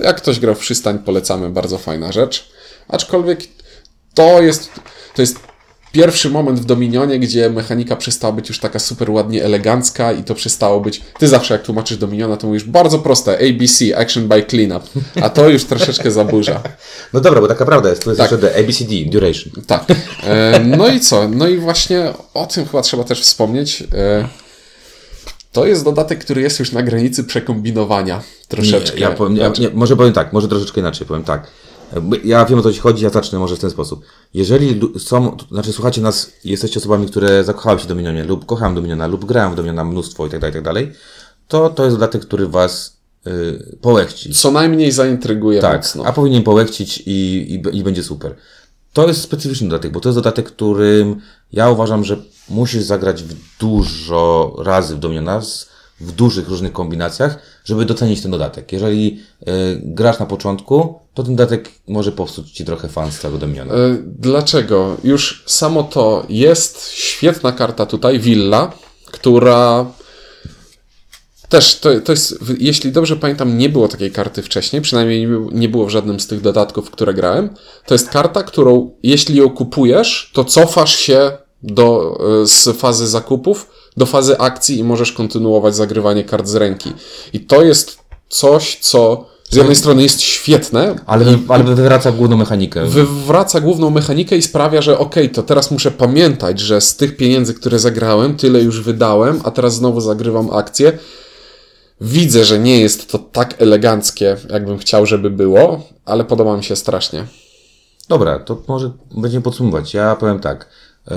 Jak 0.00 0.16
ktoś 0.16 0.40
grał 0.40 0.54
w 0.54 0.58
przystań, 0.58 0.98
polecamy, 0.98 1.50
bardzo 1.50 1.78
fajna 1.78 2.12
rzecz. 2.12 2.48
Aczkolwiek 2.88 3.40
to 4.14 4.42
jest, 4.42 4.70
to 5.14 5.22
jest 5.22 5.51
pierwszy 5.92 6.30
moment 6.30 6.60
w 6.60 6.64
Dominionie, 6.64 7.18
gdzie 7.18 7.50
mechanika 7.50 7.96
przestała 7.96 8.32
być 8.32 8.48
już 8.48 8.58
taka 8.58 8.78
super 8.78 9.10
ładnie 9.10 9.44
elegancka 9.44 10.12
i 10.12 10.24
to 10.24 10.34
przestało 10.34 10.80
być... 10.80 11.02
Ty 11.18 11.28
zawsze 11.28 11.54
jak 11.54 11.62
tłumaczysz 11.62 11.96
Dominiona, 11.96 12.36
to 12.36 12.46
mówisz 12.46 12.64
bardzo 12.64 12.98
proste, 12.98 13.38
ABC, 13.38 13.98
Action 13.98 14.28
by 14.28 14.44
Cleanup, 14.50 14.82
a 15.22 15.30
to 15.30 15.48
już 15.48 15.64
troszeczkę 15.64 16.10
zaburza. 16.10 16.62
No 17.12 17.20
dobra, 17.20 17.40
bo 17.40 17.48
taka 17.48 17.64
prawda 17.66 17.88
jest, 17.90 18.04
to 18.04 18.10
jest 18.10 18.20
Tak. 18.20 18.30
jeszcze 18.30 18.46
D, 18.46 18.56
ABCD, 18.60 18.94
duration. 19.10 19.52
Tak. 19.66 19.84
E, 20.22 20.60
no 20.64 20.88
i 20.88 21.00
co? 21.00 21.28
No 21.28 21.48
i 21.48 21.58
właśnie 21.58 22.12
o 22.34 22.46
tym 22.46 22.66
chyba 22.66 22.82
trzeba 22.82 23.04
też 23.04 23.20
wspomnieć. 23.20 23.84
E, 23.94 24.28
to 25.52 25.66
jest 25.66 25.84
dodatek, 25.84 26.24
który 26.24 26.42
jest 26.42 26.58
już 26.58 26.72
na 26.72 26.82
granicy 26.82 27.24
przekombinowania 27.24 28.22
troszeczkę. 28.48 28.96
Nie, 28.96 29.02
ja 29.02 29.10
powiem, 29.10 29.36
ja, 29.36 29.46
Znaczy, 29.46 29.62
nie, 29.62 29.70
może 29.70 29.96
powiem 29.96 30.12
tak, 30.12 30.32
może 30.32 30.48
troszeczkę 30.48 30.80
inaczej 30.80 31.06
powiem 31.06 31.24
tak. 31.24 31.46
Ja 32.24 32.44
wiem 32.44 32.58
o 32.58 32.62
co 32.62 32.72
ci 32.72 32.80
chodzi, 32.80 33.04
ja 33.04 33.10
zacznę 33.10 33.38
może 33.38 33.56
w 33.56 33.58
ten 33.58 33.70
sposób. 33.70 34.04
Jeżeli 34.34 34.80
są, 34.98 35.36
to 35.36 35.44
znaczy 35.50 35.72
słuchacie 35.72 36.00
nas, 36.00 36.32
jesteście 36.44 36.80
osobami, 36.80 37.06
które 37.06 37.44
zakochały 37.44 37.78
się 37.78 37.84
w 37.84 37.88
Dominionie 37.88 38.24
lub 38.24 38.46
kochają 38.46 38.74
Dominiona 38.74 39.06
lub 39.06 39.24
grają 39.24 39.52
w 39.52 39.54
Dominiona 39.56 39.84
mnóstwo 39.84 40.26
i 40.26 40.30
tak 40.30 40.40
dalej, 40.40 40.50
i 40.52 40.54
tak 40.54 40.64
dalej, 40.64 40.92
to 41.48 41.70
to 41.70 41.84
jest 41.84 41.96
dodatek, 41.96 42.22
który 42.22 42.46
was 42.48 42.96
y, 43.26 43.76
połechci. 43.80 44.32
co 44.34 44.50
najmniej 44.50 44.92
zaintryguje 44.92 45.60
Tak, 45.60 45.76
mocno. 45.76 46.04
a 46.04 46.12
powinien 46.12 46.42
połechcić 46.42 47.02
i, 47.06 47.12
i, 47.72 47.78
i 47.78 47.82
będzie 47.84 48.02
super. 48.02 48.34
To 48.92 49.08
jest 49.08 49.20
specyficzny 49.22 49.68
dodatek, 49.68 49.92
bo 49.92 50.00
to 50.00 50.08
jest 50.08 50.18
dodatek, 50.18 50.46
którym 50.46 51.20
ja 51.52 51.70
uważam, 51.70 52.04
że 52.04 52.16
musisz 52.48 52.82
zagrać 52.82 53.22
w 53.22 53.34
dużo 53.60 54.56
razy 54.58 54.96
w 54.96 54.98
Dominiona, 54.98 55.40
z- 55.40 55.71
w 56.00 56.12
dużych 56.12 56.48
różnych 56.48 56.72
kombinacjach, 56.72 57.38
żeby 57.64 57.84
docenić 57.84 58.22
ten 58.22 58.30
dodatek. 58.30 58.72
Jeżeli 58.72 59.20
y, 59.42 59.46
grasz 59.84 60.18
na 60.18 60.26
początku, 60.26 60.98
to 61.14 61.22
ten 61.22 61.36
dodatek 61.36 61.70
może 61.88 62.12
popsuć 62.12 62.50
ci 62.50 62.64
trochę 62.64 62.88
fan 62.88 63.12
z 63.12 63.18
całego 63.18 63.38
Dominiona. 63.38 63.74
E, 63.74 63.96
Dlaczego? 64.06 64.96
Już 65.04 65.44
samo 65.46 65.82
to 65.82 66.26
jest 66.28 66.88
świetna 66.90 67.52
karta 67.52 67.86
tutaj, 67.86 68.18
Villa, 68.18 68.72
która 69.06 69.86
też 71.48 71.78
to, 71.80 72.00
to 72.00 72.12
jest, 72.12 72.38
jeśli 72.58 72.92
dobrze 72.92 73.16
pamiętam, 73.16 73.58
nie 73.58 73.68
było 73.68 73.88
takiej 73.88 74.10
karty 74.12 74.42
wcześniej, 74.42 74.82
przynajmniej 74.82 75.20
nie 75.20 75.28
było- 75.28 75.50
nie 75.52 75.68
było 75.68 75.86
w 75.86 75.90
żadnym 75.90 76.20
z 76.20 76.26
tych 76.26 76.40
dodatków, 76.40 76.90
które 76.90 77.14
grałem. 77.14 77.50
To 77.86 77.94
jest 77.94 78.08
karta, 78.08 78.42
którą 78.42 78.90
jeśli 79.02 79.36
ją 79.36 79.50
kupujesz, 79.50 80.30
to 80.34 80.44
cofasz 80.44 80.96
się 80.96 81.32
do, 81.62 82.18
e, 82.42 82.46
z 82.46 82.76
fazy 82.76 83.08
zakupów 83.08 83.70
do 83.96 84.06
fazy 84.06 84.38
akcji 84.38 84.78
i 84.78 84.84
możesz 84.84 85.12
kontynuować 85.12 85.76
zagrywanie 85.76 86.24
kart 86.24 86.46
z 86.46 86.54
ręki. 86.54 86.92
I 87.32 87.40
to 87.40 87.62
jest 87.62 87.98
coś, 88.28 88.78
co 88.80 89.26
z 89.50 89.56
jednej 89.56 89.76
strony 89.76 90.02
jest 90.02 90.20
świetne, 90.20 90.96
Ale, 91.06 91.38
ale 91.48 91.64
wywraca 91.64 92.12
główną 92.12 92.36
mechanikę. 92.36 92.86
wywraca 92.86 93.60
główną 93.60 93.90
mechanikę 93.90 94.36
i 94.36 94.42
sprawia, 94.42 94.82
że 94.82 94.98
okej, 94.98 95.30
to 95.30 95.42
teraz 95.42 95.70
muszę 95.70 95.90
pamiętać, 95.90 96.60
że 96.60 96.80
z 96.80 96.96
tych 96.96 97.16
pieniędzy, 97.16 97.54
które 97.54 97.78
zagrałem, 97.78 98.36
tyle 98.36 98.60
już 98.60 98.80
wydałem, 98.80 99.40
a 99.44 99.50
teraz 99.50 99.74
znowu 99.74 100.00
zagrywam 100.00 100.50
akcję. 100.50 100.98
Widzę, 102.00 102.44
że 102.44 102.58
nie 102.58 102.80
jest 102.80 103.10
to 103.12 103.18
tak 103.18 103.62
eleganckie, 103.62 104.36
jakbym 104.50 104.78
chciał, 104.78 105.06
żeby 105.06 105.30
było, 105.30 105.80
ale 106.04 106.24
podoba 106.24 106.56
mi 106.56 106.64
się 106.64 106.76
strasznie. 106.76 107.24
Dobra, 108.08 108.38
to 108.38 108.62
może 108.68 108.90
będziemy 109.16 109.42
podsumować. 109.42 109.94
Ja 109.94 110.16
powiem 110.16 110.40
tak. 110.40 110.68
E, 111.10 111.14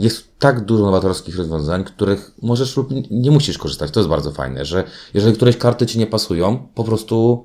jest 0.00 0.28
tak 0.38 0.64
dużo 0.64 0.84
nowatorskich 0.84 1.36
rozwiązań, 1.38 1.84
których 1.84 2.30
możesz 2.42 2.76
lub 2.76 2.88
nie- 3.10 3.30
musisz 3.30 3.58
korzystać. 3.58 3.90
To 3.90 4.00
jest 4.00 4.10
bardzo 4.10 4.30
fajne, 4.30 4.64
że 4.64 4.84
jeżeli 5.14 5.34
któreś 5.36 5.56
karty 5.56 5.86
ci 5.86 5.98
nie 5.98 6.06
pasują, 6.06 6.66
po 6.74 6.84
prostu 6.84 7.44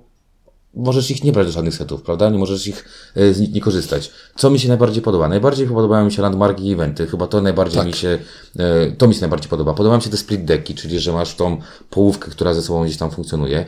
możesz 0.75 1.11
ich 1.11 1.23
nie 1.23 1.31
brać 1.31 1.47
do 1.47 1.53
żadnych 1.53 1.75
setów, 1.75 2.01
prawda? 2.01 2.29
Nie 2.29 2.37
możesz 2.37 2.67
ich 2.67 2.85
e, 3.15 3.33
z 3.33 3.39
nich 3.39 3.53
nie 3.53 3.61
korzystać. 3.61 4.11
Co 4.35 4.49
mi 4.49 4.59
się 4.59 4.67
najbardziej 4.67 5.01
podoba? 5.01 5.27
Najbardziej 5.29 5.67
podobają 5.67 6.05
mi 6.05 6.11
się 6.11 6.21
landmarki 6.21 6.67
i 6.67 6.73
eventy. 6.73 7.07
Chyba 7.07 7.27
to 7.27 7.41
najbardziej 7.41 7.85
mi 7.85 7.93
się, 7.93 8.19
e, 8.59 8.91
to 8.91 9.07
mi 9.07 9.15
się 9.15 9.21
najbardziej 9.21 9.49
podoba. 9.49 9.73
Podoba 9.73 9.97
mi 9.97 10.03
się 10.03 10.09
te 10.09 10.17
split 10.17 10.45
decki, 10.45 10.75
czyli 10.75 10.99
że 10.99 11.11
masz 11.13 11.35
tą 11.35 11.57
połówkę, 11.89 12.31
która 12.31 12.53
ze 12.53 12.61
sobą 12.61 12.83
gdzieś 12.85 12.97
tam 12.97 13.11
funkcjonuje. 13.11 13.65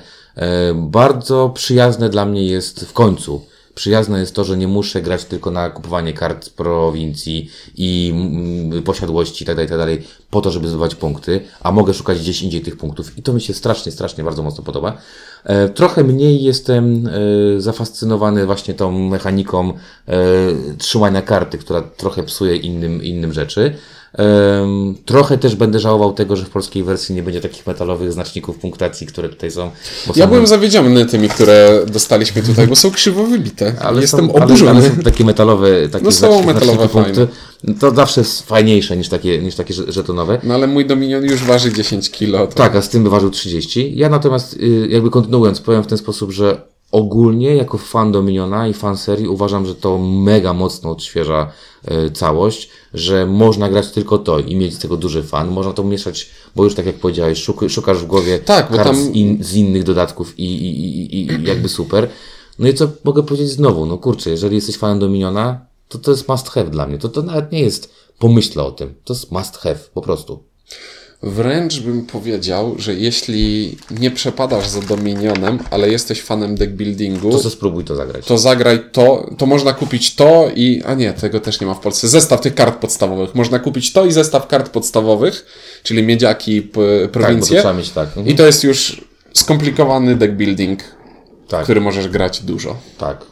Bardzo 0.76 1.50
przyjazne 1.50 2.10
dla 2.10 2.26
mnie 2.26 2.46
jest 2.46 2.86
w 2.86 2.94
końcu. 2.94 3.42
Przyjazne 3.76 4.20
jest 4.20 4.36
to, 4.36 4.44
że 4.44 4.58
nie 4.58 4.68
muszę 4.68 5.02
grać 5.02 5.26
tylko 5.26 5.52
na 5.52 5.70
kupowanie 5.70 6.14
kart 6.14 6.46
z 6.46 6.50
prowincji 6.50 7.50
i 7.76 8.14
mm, 8.16 8.84
posiadłości 8.84 9.44
itd., 9.44 9.62
itd. 9.62 9.88
po 10.30 10.42
to, 10.42 10.52
żeby 10.52 10.68
zdobywać 10.68 10.96
punkty, 10.96 11.42
a 11.62 11.72
mogę 11.72 11.94
szukać 11.94 12.20
gdzieś 12.20 12.42
indziej 12.42 12.62
tych 12.62 12.78
punktów. 12.78 13.18
I 13.18 13.24
to 13.24 13.34
mi 13.34 13.42
się 13.42 13.54
strasznie, 13.54 13.92
strasznie 13.92 14.24
bardzo 14.24 14.44
mocno 14.44 14.64
podoba. 14.64 14.98
E, 15.44 15.70
trochę 15.70 16.04
mniej 16.04 16.44
jestem 16.44 17.08
e, 17.08 17.12
zafascynowany 17.62 18.46
właśnie 18.46 18.74
tą 18.74 18.92
mechaniką 19.10 19.74
e, 20.08 20.18
trzymania 20.78 21.22
karty, 21.22 21.58
która 21.58 21.82
trochę 21.82 22.24
psuje 22.24 22.56
innym, 22.56 23.04
innym 23.04 23.34
rzeczy. 23.34 23.76
Trochę 25.06 25.38
też 25.38 25.56
będę 25.56 25.80
żałował 25.80 26.14
tego, 26.14 26.36
że 26.36 26.46
w 26.46 26.50
polskiej 26.50 26.84
wersji 26.84 27.16
nie 27.16 27.24
będzie 27.24 27.42
takich 27.42 27.68
metalowych 27.68 28.14
znaczników 28.14 28.58
punktacji, 28.58 29.08
które 29.08 29.30
tutaj 29.30 29.52
są. 29.52 29.72
Ja 30.16 30.28
byłem 30.28 30.48
zawiedziony 30.48 31.06
tymi, 31.06 31.30
które 31.30 31.82
dostaliśmy 31.88 32.42
tutaj, 32.44 32.68
bo 32.68 32.76
są 32.76 32.92
krzywo 32.92 33.24
wybite. 33.24 33.74
ale 33.82 34.02
Jestem 34.02 34.28
są, 34.28 34.34
ale- 34.36 34.46
oburzony. 34.46 34.72
Ale, 34.72 34.82
są 34.90 34.96
takie 35.04 35.26
metalowe, 35.26 35.90
takie 35.90 36.06
No 36.06 36.12
są 36.12 36.28
znaczniki- 36.28 36.46
metalowe, 36.46 36.88
punkty. 36.90 37.28
To 37.80 37.92
zawsze 37.96 38.22
jest 38.22 38.42
fajniejsze 38.48 38.98
niż 38.98 39.10
takie, 39.10 39.40
niż 39.40 39.56
takie 39.56 39.74
że- 39.74 39.92
żetonowe. 39.92 40.40
No 40.44 40.54
ale 40.54 40.68
mój 40.68 40.86
Dominion 40.86 41.24
już 41.26 41.44
waży 41.44 41.74
10 41.74 42.12
kilo. 42.12 42.48
To... 42.48 42.54
Tak, 42.54 42.76
a 42.76 42.82
z 42.82 42.90
tym 42.90 43.04
wyważył 43.04 43.30
30. 43.30 43.94
Ja 43.98 44.10
natomiast, 44.10 44.54
y, 44.54 44.88
jakby 44.90 45.10
kontynuując, 45.10 45.62
powiem 45.62 45.84
w 45.84 45.88
ten 45.88 45.98
sposób, 45.98 46.32
że 46.32 46.62
ogólnie 46.96 47.56
jako 47.56 47.78
fan 47.78 48.12
Dominiona 48.12 48.68
i 48.68 48.74
fan 48.74 48.98
serii 48.98 49.28
uważam, 49.28 49.66
że 49.66 49.76
to 49.76 49.98
mega 49.98 50.54
mocno 50.54 50.92
odświeża 50.92 51.52
y, 52.08 52.12
całość, 52.12 52.70
że 52.94 53.26
można 53.26 53.70
grać 53.70 53.92
tylko 53.92 54.18
to 54.18 54.40
i 54.40 54.56
mieć 54.56 54.74
z 54.76 54.80
tego 54.80 54.98
duży 54.98 55.24
fan. 55.24 55.52
Można 55.52 55.74
to 55.74 55.84
mieszać, 55.84 56.30
bo 56.56 56.64
już 56.64 56.76
tak 56.76 56.86
jak 56.86 56.96
powiedziałeś, 56.96 57.44
szuk, 57.44 57.70
szukasz 57.70 57.98
w 57.98 58.06
głowie 58.06 58.40
Tak, 58.40 58.72
bo 58.72 58.76
kart 58.76 58.88
tam- 58.88 58.96
z, 58.96 59.08
in, 59.08 59.44
z 59.44 59.56
innych 59.56 59.84
dodatków 59.84 60.40
i, 60.40 60.46
i, 60.46 60.68
i, 60.68 61.16
i, 61.16 61.32
i 61.32 61.44
jakby 61.44 61.70
super. 61.70 62.10
No 62.60 62.68
i 62.68 62.74
co 62.74 62.88
mogę 63.04 63.24
powiedzieć 63.24 63.50
znowu? 63.50 63.86
No 63.86 63.98
kurczę, 63.98 64.30
jeżeli 64.30 64.56
jesteś 64.56 64.78
fanem 64.78 65.00
Dominiona, 65.00 65.66
to 65.90 65.98
to 65.98 66.12
jest 66.12 66.28
must 66.28 66.50
have 66.50 66.70
dla 66.70 66.88
mnie. 66.88 66.98
To, 66.98 67.10
to 67.10 67.22
nawet 67.22 67.52
nie 67.52 67.60
jest 67.60 67.94
pomyślę 68.20 68.64
o 68.64 68.72
tym. 68.72 68.94
To 69.04 69.14
jest 69.14 69.32
must 69.32 69.58
have, 69.58 69.80
po 69.94 70.02
prostu. 70.02 70.44
Wręcz 71.24 71.80
bym 71.80 72.06
powiedział, 72.06 72.76
że 72.78 72.94
jeśli 72.94 73.78
nie 74.00 74.12
przepadasz 74.12 74.68
za 74.68 74.82
Dominionem, 74.82 75.60
ale 75.72 75.90
jesteś 75.90 76.22
fanem 76.22 76.56
deckbuildingu, 76.56 77.32
To 77.32 77.40
to, 77.40 77.50
spróbuj 77.50 77.84
to 77.84 77.96
zagrać. 77.96 78.26
zagraj 78.36 78.80
to, 78.92 79.30
to 79.38 79.46
można 79.46 79.74
kupić 79.74 80.16
to 80.16 80.50
i... 80.56 80.82
A 80.86 80.94
nie, 80.94 81.14
tego 81.14 81.40
też 81.40 81.62
nie 81.62 81.68
ma 81.68 81.74
w 81.74 81.80
Polsce. 81.80 82.08
Zestaw 82.08 82.42
tych 82.42 82.56
kart 82.56 82.80
podstawowych. 82.80 83.36
Można 83.36 83.60
kupić 83.60 83.94
to 83.94 84.06
i 84.06 84.12
zestaw 84.12 84.48
kart 84.48 84.70
podstawowych, 84.70 85.46
czyli 85.84 86.04
miedziaki, 86.04 86.62
p- 86.62 86.80
tak, 87.02 87.12
to 87.12 87.20
prowincje. 87.20 87.60
trzeba 87.60 87.74
mieć 87.74 87.90
tak. 87.90 88.08
Mhm. 88.08 88.28
I 88.28 88.36
to 88.36 88.46
jest 88.46 88.64
już 88.64 89.02
skomplikowany 89.34 90.16
deckbuilding, 90.16 90.84
tak. 91.48 91.64
który 91.64 91.82
możesz 91.82 92.08
grać 92.08 92.40
dużo. 92.44 92.76
Tak, 92.98 93.26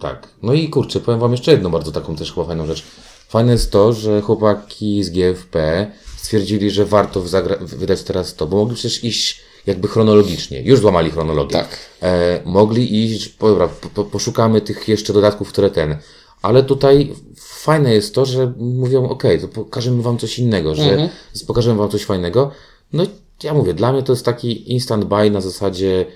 tak. 0.00 0.28
No 0.42 0.52
i 0.54 0.68
kurczę, 0.68 1.00
powiem 1.00 1.20
wam 1.20 1.32
jeszcze 1.32 1.50
jedną 1.50 1.70
bardzo 1.70 1.92
taką 1.92 2.16
też 2.16 2.32
chyba 2.32 2.46
fajną 2.46 2.66
rzecz. 2.66 2.82
Fajne 3.28 3.52
jest 3.52 3.70
to, 3.70 3.92
że 3.92 4.20
chłopaki 4.20 5.04
z 5.04 5.10
GFP 5.10 5.86
stwierdzili, 6.26 6.70
że 6.70 6.84
warto 6.84 7.22
wydać 7.60 8.02
teraz 8.02 8.34
to, 8.34 8.46
bo 8.46 8.56
mogli 8.56 8.74
przecież 8.74 9.04
iść 9.04 9.40
jakby 9.66 9.88
chronologicznie. 9.88 10.62
Już 10.62 10.80
złamali 10.80 11.10
chronologię. 11.10 11.52
Tak. 11.52 11.78
E, 12.02 12.40
mogli 12.44 13.04
iść, 13.04 13.36
dobra, 13.40 13.68
po, 13.68 13.88
po, 13.88 14.04
poszukamy 14.04 14.60
tych 14.60 14.88
jeszcze 14.88 15.12
dodatków, 15.12 15.48
które 15.48 15.70
ten. 15.70 15.96
Ale 16.42 16.62
tutaj 16.62 17.14
fajne 17.36 17.94
jest 17.94 18.14
to, 18.14 18.26
że 18.26 18.52
mówią, 18.58 19.08
ok, 19.08 19.22
to 19.40 19.48
pokażemy 19.48 20.02
wam 20.02 20.18
coś 20.18 20.38
innego, 20.38 20.74
że 20.74 20.82
Mhm. 20.82 21.08
pokażemy 21.46 21.78
wam 21.78 21.90
coś 21.90 22.04
fajnego. 22.04 22.50
No 22.92 23.04
i 23.04 23.08
ja 23.42 23.54
mówię, 23.54 23.74
dla 23.74 23.92
mnie 23.92 24.02
to 24.02 24.12
jest 24.12 24.24
taki 24.24 24.72
instant 24.72 25.04
buy 25.04 25.30
na 25.30 25.40
zasadzie, 25.40 26.06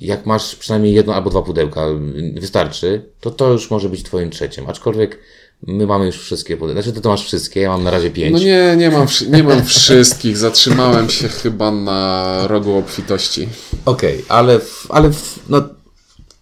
jak 0.00 0.26
masz 0.26 0.56
przynajmniej 0.56 0.94
jedno 0.94 1.14
albo 1.14 1.30
dwa 1.30 1.42
pudełka, 1.42 1.86
wystarczy, 2.34 3.02
to 3.20 3.30
to 3.30 3.52
już 3.52 3.70
może 3.70 3.88
być 3.88 4.02
twoim 4.02 4.30
trzecim. 4.30 4.68
Aczkolwiek 4.68 5.18
my 5.62 5.86
mamy 5.86 6.06
już 6.06 6.16
wszystkie 6.16 6.56
pudełka. 6.56 6.82
Znaczy 6.82 6.96
ty 6.96 7.02
to 7.02 7.08
masz 7.08 7.24
wszystkie, 7.24 7.60
ja 7.60 7.68
mam 7.68 7.84
na 7.84 7.90
razie 7.90 8.10
pięć. 8.10 8.32
No 8.32 8.38
nie, 8.38 8.74
nie 8.76 8.90
mam, 8.90 9.06
nie 9.30 9.42
mam 9.42 9.64
wszystkich. 9.64 10.36
Zatrzymałem 10.36 11.10
się 11.10 11.28
chyba 11.28 11.70
na 11.70 12.40
rogu 12.46 12.78
obfitości. 12.78 13.48
Okej, 13.84 14.24
ale, 14.28 14.58
w, 14.60 14.86
ale 14.88 15.12
w, 15.12 15.38
no, 15.48 15.62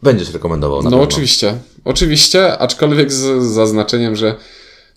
będziesz 0.02 0.32
rekomendował 0.32 0.78
No 0.78 0.90
pewno. 0.90 1.04
oczywiście, 1.04 1.58
oczywiście, 1.84 2.58
aczkolwiek 2.58 3.12
z 3.12 3.44
zaznaczeniem, 3.54 4.16
że 4.16 4.34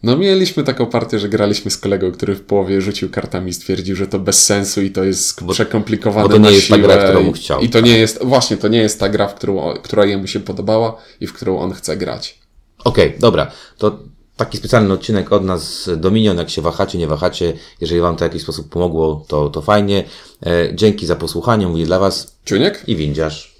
no 0.04 0.18
mieliśmy 0.18 0.64
taką 0.64 0.86
partię, 0.86 1.20
że 1.20 1.30
graliśmy 1.30 1.72
z 1.72 1.78
kolegą, 1.78 2.12
który 2.12 2.36
w 2.36 2.42
połowie 2.42 2.82
rzucił 2.82 3.10
kartami 3.10 3.50
i 3.50 3.54
stwierdził, 3.54 3.96
że 3.96 4.08
to 4.08 4.20
bez 4.20 4.46
sensu 4.46 4.82
i 4.82 4.92
to 4.92 5.04
jest 5.04 5.40
przekomplikowane 5.52 6.24
bo 6.24 6.30
to 6.30 6.38
nie 6.38 6.44
na 6.44 6.50
jest 6.50 6.70
ta 6.70 6.78
gra, 6.78 6.98
którą 6.98 7.32
chciał. 7.32 7.62
I 7.62 7.70
to 7.70 7.80
nie 7.80 7.98
jest, 7.98 8.20
właśnie, 8.24 8.58
to 8.58 8.68
nie 8.68 8.80
jest 8.80 9.00
ta 9.00 9.10
gra, 9.10 9.28
w 9.28 9.36
którą, 9.36 9.74
która 9.84 10.06
jemu 10.06 10.28
się 10.28 10.40
podobała 10.40 10.98
i 11.22 11.28
w 11.28 11.34
którą 11.34 11.60
on 11.60 11.74
chce 11.74 11.98
grać. 11.98 12.40
Okej, 12.84 13.14
dobra. 13.20 13.52
To 13.78 14.00
taki 14.38 14.58
specjalny 14.58 14.94
odcinek 14.94 15.34
od 15.34 15.44
nas 15.44 15.90
Dominion, 15.98 16.38
jak 16.38 16.50
się 16.50 16.62
wahacie, 16.62 16.98
nie 16.98 17.08
wahacie. 17.08 17.54
Jeżeli 17.82 18.02
Wam 18.02 18.16
to 18.16 18.20
w 18.20 18.22
jakiś 18.22 18.42
sposób 18.42 18.70
pomogło, 18.70 19.26
to, 19.28 19.50
to 19.50 19.62
fajnie. 19.62 20.04
E, 20.46 20.76
dzięki 20.76 21.06
za 21.06 21.16
posłuchanie, 21.16 21.68
mówię 21.68 21.86
dla 21.86 22.00
Was 22.00 22.38
Ciuniek? 22.46 22.84
i 22.88 22.96
windziarz. 22.96 23.56